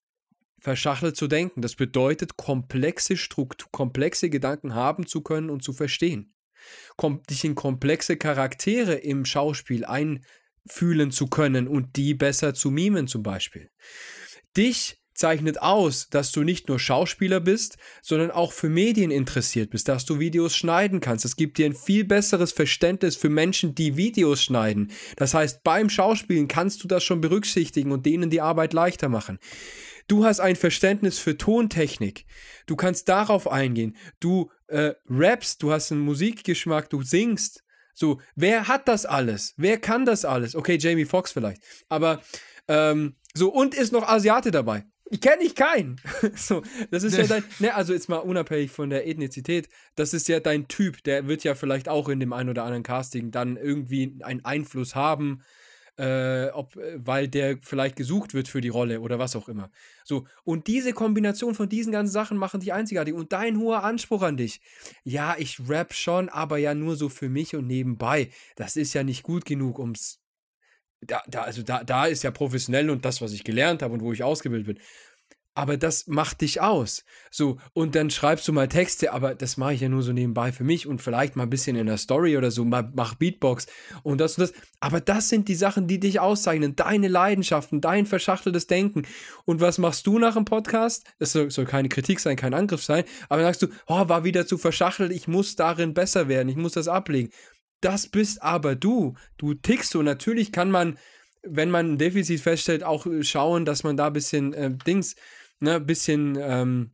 [0.57, 1.61] verschachtelt zu denken.
[1.61, 6.33] Das bedeutet, komplexe Struktur, komplexe Gedanken haben zu können und zu verstehen.
[6.97, 13.07] Kom dich in komplexe Charaktere im Schauspiel einfühlen zu können und die besser zu mimen
[13.07, 13.69] zum Beispiel.
[14.57, 19.87] Dich zeichnet aus, dass du nicht nur Schauspieler bist, sondern auch für Medien interessiert bist,
[19.87, 21.25] dass du Videos schneiden kannst.
[21.25, 24.91] Es gibt dir ein viel besseres Verständnis für Menschen, die Videos schneiden.
[25.17, 29.39] Das heißt, beim Schauspielen kannst du das schon berücksichtigen und denen die Arbeit leichter machen.
[30.07, 32.25] Du hast ein Verständnis für Tontechnik.
[32.65, 33.95] Du kannst darauf eingehen.
[34.19, 37.63] Du äh, rappst, du hast einen Musikgeschmack, du singst.
[37.93, 39.53] So, wer hat das alles?
[39.57, 40.55] Wer kann das alles?
[40.55, 41.61] Okay, Jamie Foxx vielleicht.
[41.89, 42.21] Aber
[42.67, 44.85] ähm, so, und ist noch Asiate dabei.
[45.09, 45.99] Ich kenne nicht keinen.
[46.35, 50.27] so, das ist ja dein, ne, also jetzt mal unabhängig von der Ethnizität, das ist
[50.27, 53.57] ja dein Typ, der wird ja vielleicht auch in dem einen oder anderen Casting dann
[53.57, 55.41] irgendwie einen Einfluss haben,
[55.97, 59.69] äh, ob, weil der vielleicht gesucht wird für die Rolle oder was auch immer.
[60.05, 64.21] So, und diese Kombination von diesen ganzen Sachen machen dich einzigartig und dein hoher Anspruch
[64.21, 64.61] an dich.
[65.03, 68.29] Ja, ich rap schon, aber ja nur so für mich und nebenbei.
[68.55, 70.18] Das ist ja nicht gut genug, ums
[71.01, 74.01] da, da, also da, da ist ja professionell und das, was ich gelernt habe und
[74.01, 74.79] wo ich ausgebildet bin.
[75.55, 77.03] Aber das macht dich aus.
[77.31, 80.53] So, und dann schreibst du mal Texte, aber das mache ich ja nur so nebenbei
[80.53, 83.65] für mich und vielleicht mal ein bisschen in der Story oder so, mal mach Beatbox
[84.03, 84.53] und das und das.
[84.79, 89.03] Aber das sind die Sachen, die dich auszeichnen, deine Leidenschaften, dein verschachteltes Denken.
[89.43, 91.03] Und was machst du nach dem Podcast?
[91.17, 94.23] Das soll, soll keine Kritik sein, kein Angriff sein, aber dann sagst du, oh, war
[94.23, 97.31] wieder zu verschachtelt, ich muss darin besser werden, ich muss das ablegen.
[97.81, 99.15] Das bist aber du.
[99.37, 100.01] Du tickst so.
[100.01, 100.97] Natürlich kann man,
[101.43, 105.15] wenn man ein Defizit feststellt, auch äh, schauen, dass man da ein bisschen äh, Dings,
[105.59, 106.91] ne, bisschen ähm,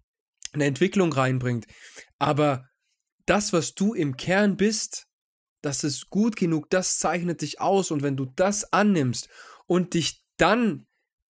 [0.54, 1.66] eine Entwicklung reinbringt.
[2.20, 2.68] Aber
[3.26, 5.08] das, was du im Kern bist,
[5.62, 7.92] das ist gut genug, das zeichnet dich aus.
[7.92, 9.30] Und wenn du das annimmst
[9.66, 10.86] und dich dann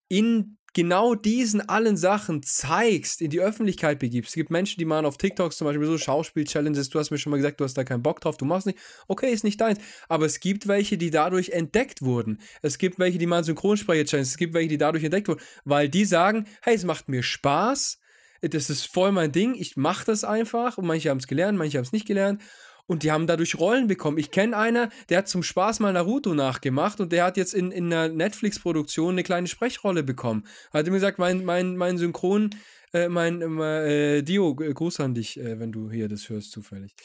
[0.10, 4.30] in genau diesen allen Sachen zeigst, in die Öffentlichkeit begibst.
[4.32, 6.90] Es gibt Menschen, die machen auf TikToks zum Beispiel so Schauspiel-Challenges.
[6.90, 8.78] Du hast mir schon mal gesagt, du hast da keinen Bock drauf, du machst nicht.
[9.08, 9.80] Okay, ist nicht deins.
[10.10, 12.40] Aber es gibt welche, die dadurch entdeckt wurden.
[12.62, 14.32] Es gibt welche, die machen Synchronsprecher-Challenges.
[14.32, 18.00] Es gibt welche, die dadurch entdeckt wurden, weil die sagen, hey, es macht mir Spaß.
[18.42, 19.56] Das ist voll mein Ding.
[19.56, 20.78] Ich mache das einfach.
[20.78, 22.42] Und manche haben es gelernt, manche haben es nicht gelernt
[22.88, 24.18] und die haben dadurch Rollen bekommen.
[24.18, 27.72] Ich kenne einer, der hat zum Spaß mal Naruto nachgemacht und der hat jetzt in,
[27.72, 30.46] in einer Netflix-Produktion eine kleine Sprechrolle bekommen.
[30.72, 32.52] Hat ihm gesagt, mein, mein, mein Synchron,
[32.94, 36.96] äh, mein äh, Dio, Gruß an dich, äh, wenn du hier das hörst, zufällig.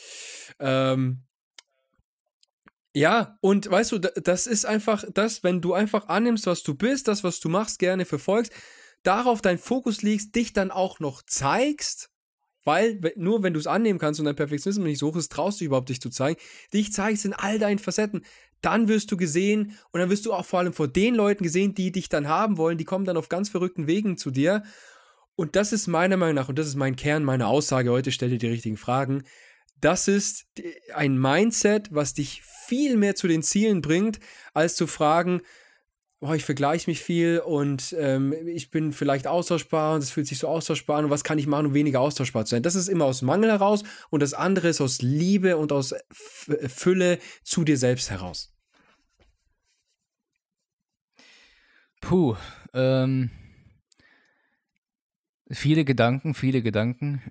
[0.59, 1.23] Ähm,
[2.93, 7.09] ja, und weißt du, das ist einfach das, wenn du einfach annimmst, was du bist,
[7.09, 8.53] das, was du machst, gerne verfolgst,
[9.05, 12.11] darauf dein Fokus legst, dich dann auch noch zeigst
[12.65, 15.59] weil nur wenn du es annehmen kannst und dein Perfektionismus nicht so hoch ist, traust
[15.59, 16.39] du dich überhaupt dich zu zeigen,
[16.73, 18.25] dich zeigst in all deinen Facetten,
[18.61, 21.75] dann wirst du gesehen und dann wirst du auch vor allem vor den Leuten gesehen,
[21.75, 24.63] die dich dann haben wollen, die kommen dann auf ganz verrückten Wegen zu dir.
[25.35, 28.29] Und das ist meiner Meinung nach, und das ist mein Kern meiner Aussage heute, stell
[28.29, 29.25] dir die richtigen Fragen.
[29.81, 30.47] Das ist
[30.95, 34.21] ein Mindset, was dich viel mehr zu den Zielen bringt,
[34.53, 35.41] als zu fragen,
[36.21, 40.39] oh, ich vergleiche mich viel und ähm, ich bin vielleicht austauschbar und es fühlt sich
[40.39, 42.63] so austauschbar an und was kann ich machen, um weniger austauschbar zu sein.
[42.63, 46.57] Das ist immer aus Mangel heraus und das andere ist aus Liebe und aus F
[46.69, 48.53] Fülle zu dir selbst heraus.
[52.03, 52.37] Puh,
[52.75, 53.31] ähm,
[55.51, 57.23] viele Gedanken, viele Gedanken.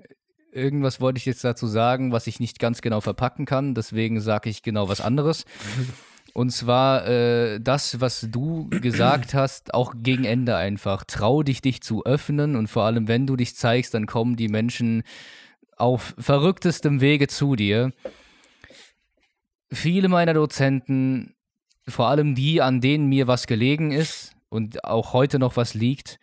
[0.51, 4.49] Irgendwas wollte ich jetzt dazu sagen, was ich nicht ganz genau verpacken kann, deswegen sage
[4.49, 5.45] ich genau was anderes.
[6.33, 11.03] Und zwar äh, das, was du gesagt hast, auch gegen Ende einfach.
[11.03, 14.47] Trau dich, dich zu öffnen und vor allem, wenn du dich zeigst, dann kommen die
[14.47, 15.03] Menschen
[15.77, 17.91] auf verrücktestem Wege zu dir.
[19.71, 21.35] Viele meiner Dozenten,
[21.87, 26.19] vor allem die, an denen mir was gelegen ist und auch heute noch was liegt,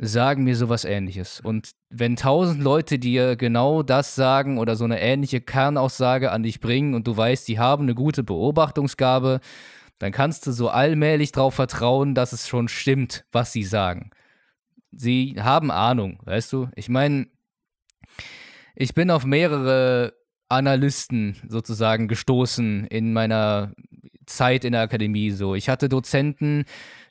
[0.00, 1.40] sagen mir sowas ähnliches.
[1.40, 6.60] Und wenn tausend Leute dir genau das sagen oder so eine ähnliche Kernaussage an dich
[6.60, 9.40] bringen und du weißt, die haben eine gute Beobachtungsgabe,
[9.98, 14.10] dann kannst du so allmählich darauf vertrauen, dass es schon stimmt, was sie sagen.
[14.90, 16.68] Sie haben Ahnung, weißt du?
[16.74, 17.26] Ich meine,
[18.74, 20.14] ich bin auf mehrere
[20.48, 23.72] Analysten sozusagen gestoßen in meiner
[24.26, 25.30] Zeit in der Akademie.
[25.30, 26.64] So, ich hatte Dozenten,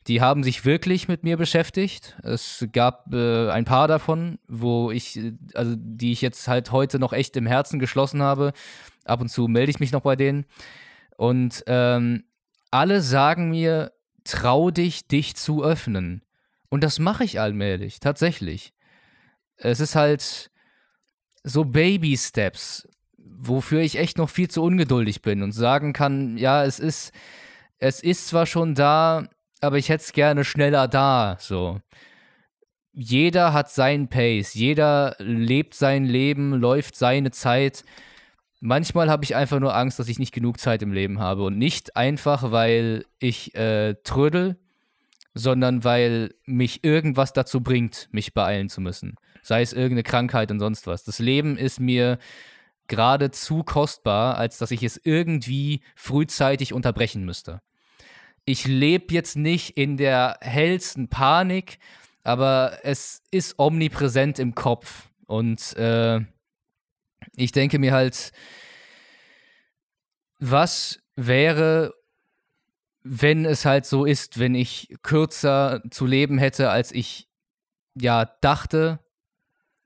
[0.07, 2.17] die haben sich wirklich mit mir beschäftigt.
[2.23, 5.19] Es gab äh, ein paar davon, wo ich,
[5.53, 8.53] also die ich jetzt halt heute noch echt im Herzen geschlossen habe.
[9.05, 10.45] Ab und zu melde ich mich noch bei denen.
[11.17, 12.23] Und ähm,
[12.71, 13.93] alle sagen mir,
[14.23, 16.21] trau dich, dich zu öffnen.
[16.69, 18.73] Und das mache ich allmählich, tatsächlich.
[19.57, 20.51] Es ist halt
[21.43, 22.87] so Baby-Steps,
[23.17, 27.11] wofür ich echt noch viel zu ungeduldig bin und sagen kann, ja, es ist,
[27.79, 29.27] es ist zwar schon da,
[29.64, 31.80] aber ich hätte es gerne schneller da, so.
[32.91, 37.84] Jeder hat seinen Pace, jeder lebt sein Leben, läuft seine Zeit.
[38.59, 41.57] Manchmal habe ich einfach nur Angst, dass ich nicht genug Zeit im Leben habe und
[41.57, 44.57] nicht einfach, weil ich äh, trödel,
[45.34, 49.16] sondern weil mich irgendwas dazu bringt, mich beeilen zu müssen.
[49.41, 51.03] Sei es irgendeine Krankheit und sonst was.
[51.03, 52.20] Das Leben ist mir
[52.88, 57.61] gerade zu kostbar, als dass ich es irgendwie frühzeitig unterbrechen müsste.
[58.45, 61.79] Ich lebe jetzt nicht in der hellsten Panik,
[62.23, 65.09] aber es ist omnipräsent im Kopf.
[65.25, 66.19] Und äh,
[67.35, 68.31] ich denke mir halt,
[70.39, 71.93] was wäre
[73.03, 77.27] wenn es halt so ist, wenn ich kürzer zu leben hätte, als ich
[77.95, 78.99] ja dachte.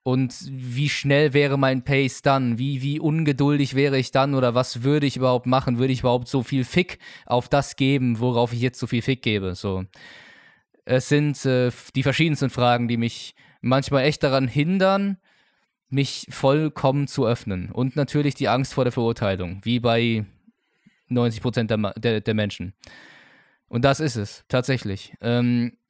[0.08, 2.58] Und wie schnell wäre mein Pace dann?
[2.58, 4.36] Wie, wie ungeduldig wäre ich dann?
[4.36, 5.80] Oder was würde ich überhaupt machen?
[5.80, 9.22] Würde ich überhaupt so viel Fick auf das geben, worauf ich jetzt so viel Fick
[9.22, 9.54] gebe?
[9.54, 9.84] So.
[10.86, 15.18] Es sind äh, die verschiedensten Fragen, die mich manchmal echt daran hindern,
[15.90, 17.70] mich vollkommen zu öffnen.
[17.74, 20.24] Und natürlich die Angst vor der Verurteilung, wie bei
[21.10, 22.74] 90 Prozent der, der, der, Menschen.
[23.68, 25.16] Und das ist es, tatsächlich.
[25.20, 25.87] Ähm, äh,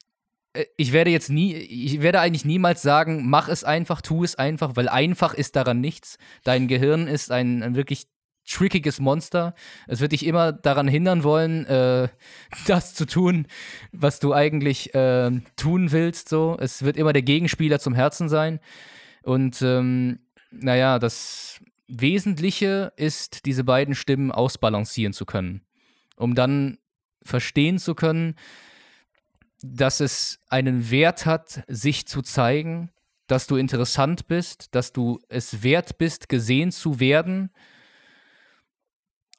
[0.76, 4.76] ich werde jetzt nie, ich werde eigentlich niemals sagen, mach es einfach, tu es einfach,
[4.76, 6.18] weil einfach ist daran nichts.
[6.44, 8.06] Dein Gehirn ist ein, ein wirklich
[8.48, 9.54] trickiges Monster.
[9.86, 12.08] Es wird dich immer daran hindern wollen, äh,
[12.66, 13.46] das zu tun,
[13.92, 16.28] was du eigentlich äh, tun willst.
[16.28, 18.60] So, es wird immer der Gegenspieler zum Herzen sein.
[19.22, 25.62] Und ähm, naja, das Wesentliche ist, diese beiden Stimmen ausbalancieren zu können,
[26.16, 26.78] um dann
[27.22, 28.34] verstehen zu können,
[29.62, 32.90] dass es einen Wert hat, sich zu zeigen,
[33.26, 37.50] dass du interessant bist, dass du es wert bist, gesehen zu werden.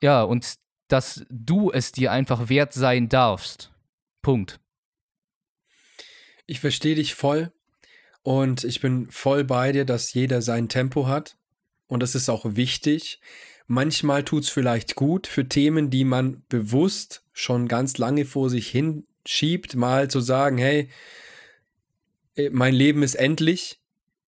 [0.02, 0.56] Ja, und
[0.88, 3.72] dass du es dir einfach wert sein darfst.
[4.22, 4.60] Punkt.
[6.46, 7.52] Ich verstehe dich voll
[8.22, 11.38] und ich bin voll bei dir, dass jeder sein Tempo hat
[11.88, 13.20] und das ist auch wichtig.
[13.68, 18.70] Manchmal tut es vielleicht gut für Themen, die man bewusst schon ganz lange vor sich
[19.30, 20.90] hinschiebt, mal zu sagen, hey,
[22.36, 23.80] äh, mein Leben ist endlich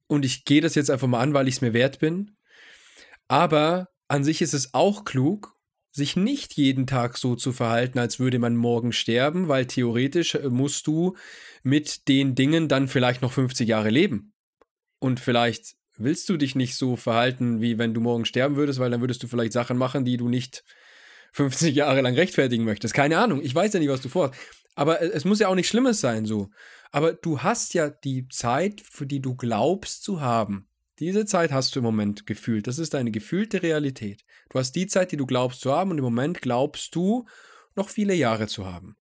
[0.08, 2.32] und ich gehe das jetzt einfach mal an, weil ich es mir wert bin.
[3.28, 5.56] Aber an sich ist es auch klug,
[5.92, 10.50] sich nicht jeden Tag so zu verhalten, als würde man morgen sterben, weil theoretisch äh,
[10.50, 11.16] musst du
[11.64, 14.34] mit den Dingen dann vielleicht noch 50 Jahre leben.
[15.00, 18.92] Und vielleicht willst du dich nicht so verhalten, wie wenn du morgen sterben würdest, weil
[18.92, 20.64] dann würdest du vielleicht Sachen machen, die du nicht
[21.34, 22.94] 50 Jahre lang rechtfertigen möchtest.
[22.94, 24.36] Keine Ahnung, ich weiß ja nicht, was du vorhast.
[24.76, 26.50] Aber es muss ja auch nicht Schlimmes sein, so.
[26.92, 30.68] Aber du hast ja die Zeit, für die du glaubst zu haben.
[31.00, 32.68] Diese Zeit hast du im Moment gefühlt.
[32.68, 34.24] Das ist deine gefühlte Realität.
[34.50, 37.26] Du hast die Zeit, die du glaubst zu haben und im Moment glaubst du,
[37.76, 38.98] noch viele Jahre zu haben.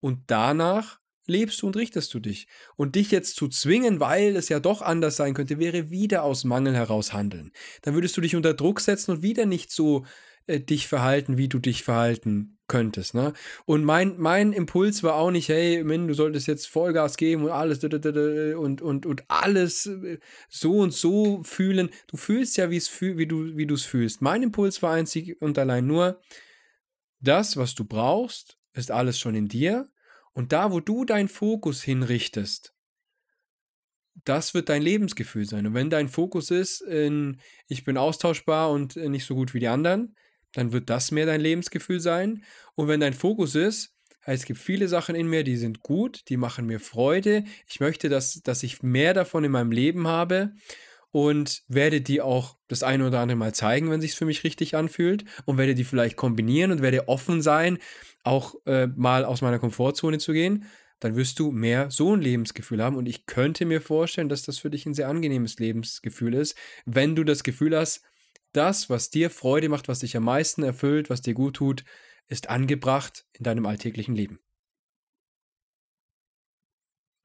[0.00, 2.46] Und danach lebst du und richtest du dich.
[2.76, 6.44] Und dich jetzt zu zwingen, weil es ja doch anders sein könnte, wäre wieder aus
[6.44, 7.52] Mangel heraus handeln.
[7.82, 10.04] Dann würdest du dich unter Druck setzen und wieder nicht so
[10.46, 13.14] äh, dich verhalten, wie du dich verhalten könntest.
[13.14, 13.32] Ne?
[13.66, 17.50] Und mein, mein Impuls war auch nicht, hey, Min, du solltest jetzt Vollgas geben und
[17.50, 20.18] alles und, und, und alles äh,
[20.48, 21.90] so und so fühlen.
[22.06, 24.22] Du fühlst ja, wie du wie es fühlst.
[24.22, 26.20] Mein Impuls war einzig und allein nur,
[27.20, 29.88] das, was du brauchst, ist alles schon in dir
[30.34, 32.74] und da, wo du deinen Fokus hinrichtest,
[34.24, 35.66] das wird dein Lebensgefühl sein.
[35.66, 39.60] Und wenn dein Fokus ist in, ich bin austauschbar und äh, nicht so gut wie
[39.60, 40.16] die anderen,
[40.54, 42.42] dann wird das mehr dein Lebensgefühl sein.
[42.74, 43.94] Und wenn dein Fokus ist,
[44.26, 47.44] es gibt viele Sachen in mir, die sind gut, die machen mir Freude.
[47.66, 50.52] Ich möchte, dass, dass ich mehr davon in meinem Leben habe
[51.10, 54.74] und werde die auch das eine oder andere Mal zeigen, wenn sich für mich richtig
[54.76, 57.78] anfühlt und werde die vielleicht kombinieren und werde offen sein,
[58.22, 60.64] auch äh, mal aus meiner Komfortzone zu gehen,
[61.00, 62.96] dann wirst du mehr so ein Lebensgefühl haben.
[62.96, 67.14] Und ich könnte mir vorstellen, dass das für dich ein sehr angenehmes Lebensgefühl ist, wenn
[67.14, 68.02] du das Gefühl hast,
[68.56, 71.84] das, was dir Freude macht, was dich am meisten erfüllt, was dir gut tut,
[72.28, 74.40] ist angebracht in deinem alltäglichen Leben.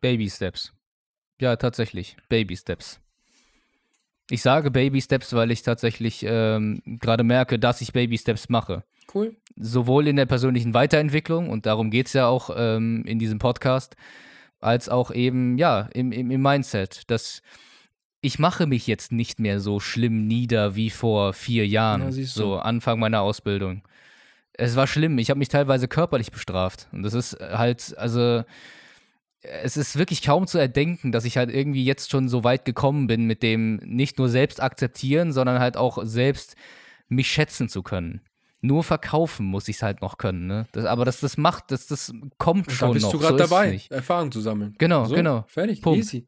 [0.01, 0.73] Baby Steps.
[1.39, 2.17] Ja, tatsächlich.
[2.27, 2.99] Baby Steps.
[4.30, 8.84] Ich sage Baby Steps, weil ich tatsächlich ähm, gerade merke, dass ich Baby Steps mache.
[9.13, 9.36] Cool.
[9.55, 13.95] Sowohl in der persönlichen Weiterentwicklung, und darum geht es ja auch ähm, in diesem Podcast,
[14.59, 17.09] als auch eben, ja, im, im, im Mindset.
[17.09, 17.41] Dass
[18.22, 22.57] ich mache mich jetzt nicht mehr so schlimm nieder wie vor vier Jahren, Ja, so
[22.57, 23.82] Anfang meiner Ausbildung.
[24.53, 25.17] Es war schlimm.
[25.20, 26.88] Ich habe mich teilweise körperlich bestraft.
[26.91, 28.43] Und das ist halt, also
[29.41, 33.07] es ist wirklich kaum zu erdenken, dass ich halt irgendwie jetzt schon so weit gekommen
[33.07, 36.55] bin mit dem nicht nur selbst akzeptieren, sondern halt auch selbst
[37.07, 38.20] mich schätzen zu können.
[38.61, 40.67] Nur verkaufen muss ich es halt noch können, ne?
[40.74, 43.11] Das, aber das, das macht, das, das kommt Und da schon bist noch.
[43.13, 43.80] du gerade so dabei.
[43.89, 44.76] Erfahrung zu sammeln.
[44.78, 45.45] Genau, So, genau.
[45.47, 45.99] Fertig, Punkt.
[45.99, 46.28] easy.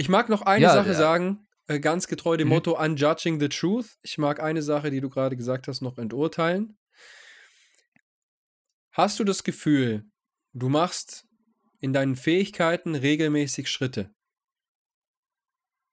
[0.00, 0.94] Ich mag noch eine Ja, Sache ja.
[0.94, 2.54] sagen, äh, ganz getreu dem Mhm.
[2.54, 3.98] Motto Unjudging the Truth.
[4.00, 6.78] Ich mag eine Sache, die du gerade gesagt hast, noch enturteilen.
[8.92, 10.10] Hast du das Gefühl,
[10.54, 11.26] du machst
[11.80, 14.10] in deinen Fähigkeiten regelmäßig Schritte?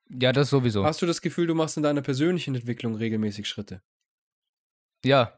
[0.10, 0.86] Ja, das sowieso.
[0.86, 3.82] Hast du das Gefühl, du machst in deiner persönlichen Entwicklung regelmäßig Schritte?
[5.04, 5.38] Ja,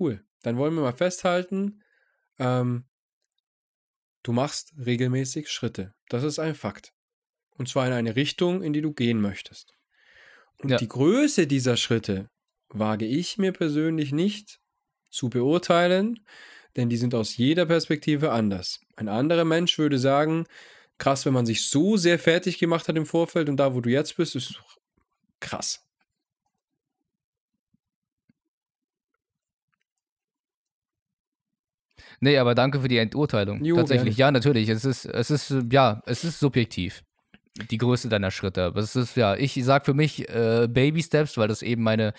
[0.00, 0.24] Cool.
[0.42, 1.82] Dann wollen wir mal festhalten,
[2.38, 2.86] ähm,
[4.22, 5.92] du machst regelmäßig Schritte.
[6.08, 6.94] Das ist ein Fakt.
[7.58, 9.74] Und zwar in eine Richtung, in die du gehen möchtest.
[10.58, 10.78] Und Ja.
[10.78, 12.30] die Größe dieser Schritte
[12.68, 14.60] wage ich mir persönlich nicht
[15.10, 16.20] zu beurteilen,
[16.76, 18.80] denn die sind aus jeder Perspektive anders.
[18.96, 20.46] Ein anderer Mensch würde sagen,
[20.98, 23.90] krass, wenn man sich so sehr fertig gemacht hat im Vorfeld und da, wo du
[23.90, 24.60] jetzt bist, ist
[25.40, 25.84] krass.
[32.20, 33.64] nee, aber danke für die Enturteilung.
[33.64, 34.68] Jo, Tatsächlich, ja, natürlich.
[34.68, 37.02] Es ist, es ist, ja, es ist subjektiv.
[37.70, 38.64] Die Größe deiner Schritte.
[38.64, 42.12] Aber es ist, ja, ich sag für mich äh, Baby Steps, weil das eben meine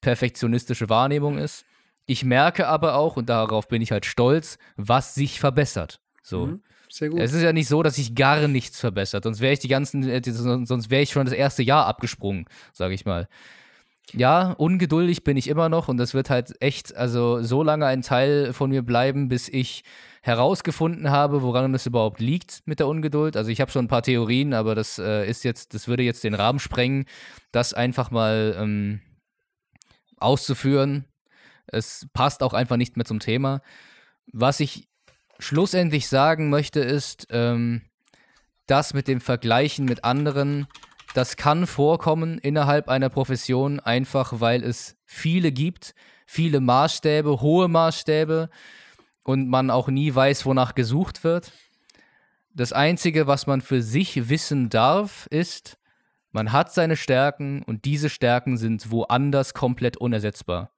[0.00, 1.64] perfektionistische Wahrnehmung ist.
[2.06, 6.00] Ich merke aber auch, und darauf bin ich halt stolz, was sich verbessert.
[6.22, 6.46] So.
[6.46, 6.62] Mhm.
[6.88, 7.20] Sehr gut.
[7.20, 9.24] Es ist ja nicht so, dass sich gar nichts verbessert.
[9.24, 12.94] Sonst wäre ich die ganzen, äh, sonst wäre ich schon das erste Jahr abgesprungen, sage
[12.94, 13.28] ich mal.
[14.12, 18.02] Ja, ungeduldig bin ich immer noch und das wird halt echt, also so lange ein
[18.02, 19.82] Teil von mir bleiben, bis ich
[20.22, 23.36] herausgefunden habe, woran es überhaupt liegt mit der Ungeduld.
[23.36, 26.24] Also ich habe schon ein paar Theorien, aber das äh, ist jetzt, das würde jetzt
[26.24, 27.04] den Rahmen sprengen,
[27.52, 29.00] das einfach mal ähm,
[30.18, 31.04] auszuführen.
[31.66, 33.60] Es passt auch einfach nicht mehr zum Thema.
[34.32, 34.88] Was ich
[35.38, 37.82] schlussendlich sagen möchte, ist, ähm,
[38.66, 40.66] das mit dem Vergleichen mit anderen,
[41.16, 45.94] das kann vorkommen innerhalb einer Profession, einfach weil es viele gibt,
[46.26, 48.50] viele Maßstäbe, hohe Maßstäbe
[49.24, 51.52] und man auch nie weiß, wonach gesucht wird.
[52.52, 55.78] Das Einzige, was man für sich wissen darf, ist,
[56.32, 60.70] man hat seine Stärken und diese Stärken sind woanders komplett unersetzbar.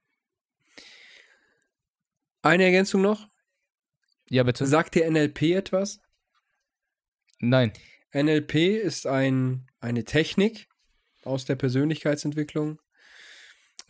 [2.42, 3.26] Eine Ergänzung noch.
[4.30, 4.66] Ja, bitte?
[4.66, 6.00] Sagt dir NLP etwas?
[7.40, 7.72] Nein.
[8.12, 10.68] NLP ist ein, eine Technik
[11.24, 12.80] aus der Persönlichkeitsentwicklung.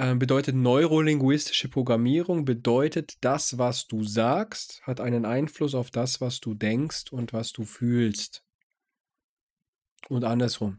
[0.00, 6.40] Ähm, bedeutet neurolinguistische Programmierung, bedeutet das, was du sagst, hat einen Einfluss auf das, was
[6.40, 8.44] du denkst und was du fühlst.
[10.08, 10.78] Und andersrum.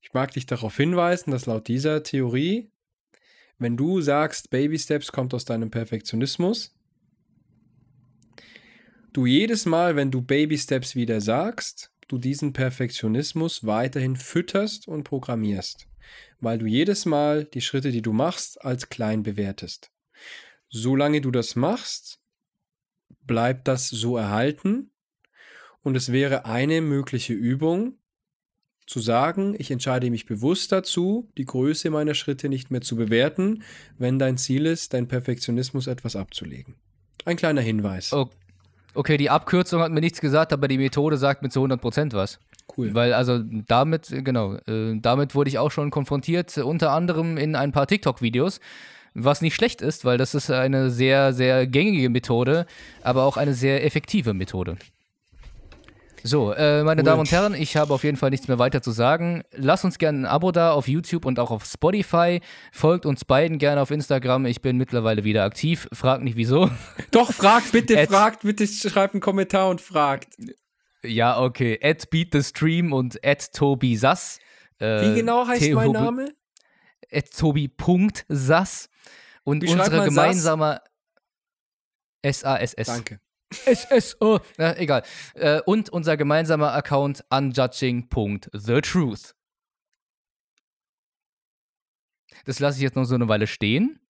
[0.00, 2.70] Ich mag dich darauf hinweisen, dass laut dieser Theorie,
[3.58, 6.77] wenn du sagst, Baby Steps kommt aus deinem Perfektionismus,
[9.12, 15.04] du jedes Mal, wenn du Baby Steps wieder sagst, du diesen Perfektionismus weiterhin fütterst und
[15.04, 15.86] programmierst,
[16.40, 19.90] weil du jedes Mal die Schritte, die du machst, als klein bewertest.
[20.70, 22.20] Solange du das machst,
[23.26, 24.90] bleibt das so erhalten
[25.82, 27.98] und es wäre eine mögliche Übung,
[28.88, 33.62] zu sagen, ich entscheide mich bewusst dazu, die Größe meiner Schritte nicht mehr zu bewerten,
[33.98, 36.74] wenn dein Ziel ist, dein Perfektionismus etwas abzulegen.
[37.26, 38.14] Ein kleiner Hinweis.
[38.14, 38.30] Oh,
[38.98, 42.40] okay, die Abkürzung hat mir nichts gesagt, aber die Methode sagt mir zu 100% was.
[42.76, 42.94] Cool.
[42.94, 47.54] Weil, also damit, genau, äh, damit wurde ich auch schon konfrontiert, äh, unter anderem in
[47.54, 48.60] ein paar TikTok-Videos,
[49.14, 52.66] was nicht schlecht ist, weil das ist eine sehr, sehr gängige Methode,
[53.02, 54.76] aber auch eine sehr effektive Methode.
[56.24, 57.04] So, äh, meine Cool.
[57.06, 59.42] Damen und Herren, ich habe auf jeden Fall nichts mehr weiter zu sagen.
[59.52, 62.40] Lasst uns gerne ein Abo da auf YouTube und auch auf Spotify.
[62.72, 64.46] Folgt uns beiden gerne auf Instagram.
[64.46, 65.88] Ich bin mittlerweile wieder aktiv.
[65.92, 66.70] Fragt nicht wieso.
[67.10, 70.34] Doch, fragt bitte, fragt bitte, schreibt einen Kommentar und fragt.
[71.04, 71.78] Ja, okay.
[71.82, 74.38] At Beat the Stream und at Tobi Sass.
[74.80, 76.32] Äh, Wie genau heißt Theo- mein Name?
[77.12, 78.88] At Tobi.sass.
[79.44, 80.14] Und Wie schreibt unsere man Sass?
[80.14, 80.80] gemeinsame
[82.22, 82.86] S-A-S-S.
[82.86, 83.20] Danke.
[83.50, 84.40] S-S-O.
[84.56, 85.02] Na, egal.
[85.34, 89.34] Äh, und unser gemeinsamer Account unjudging.thetruth.
[92.44, 94.00] Das lasse ich jetzt noch so eine Weile stehen.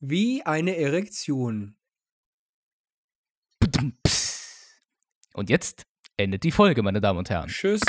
[0.00, 1.76] Wie eine Erektion.
[5.32, 7.48] Und jetzt endet die Folge, meine Damen und Herren.
[7.48, 7.82] Tschüss.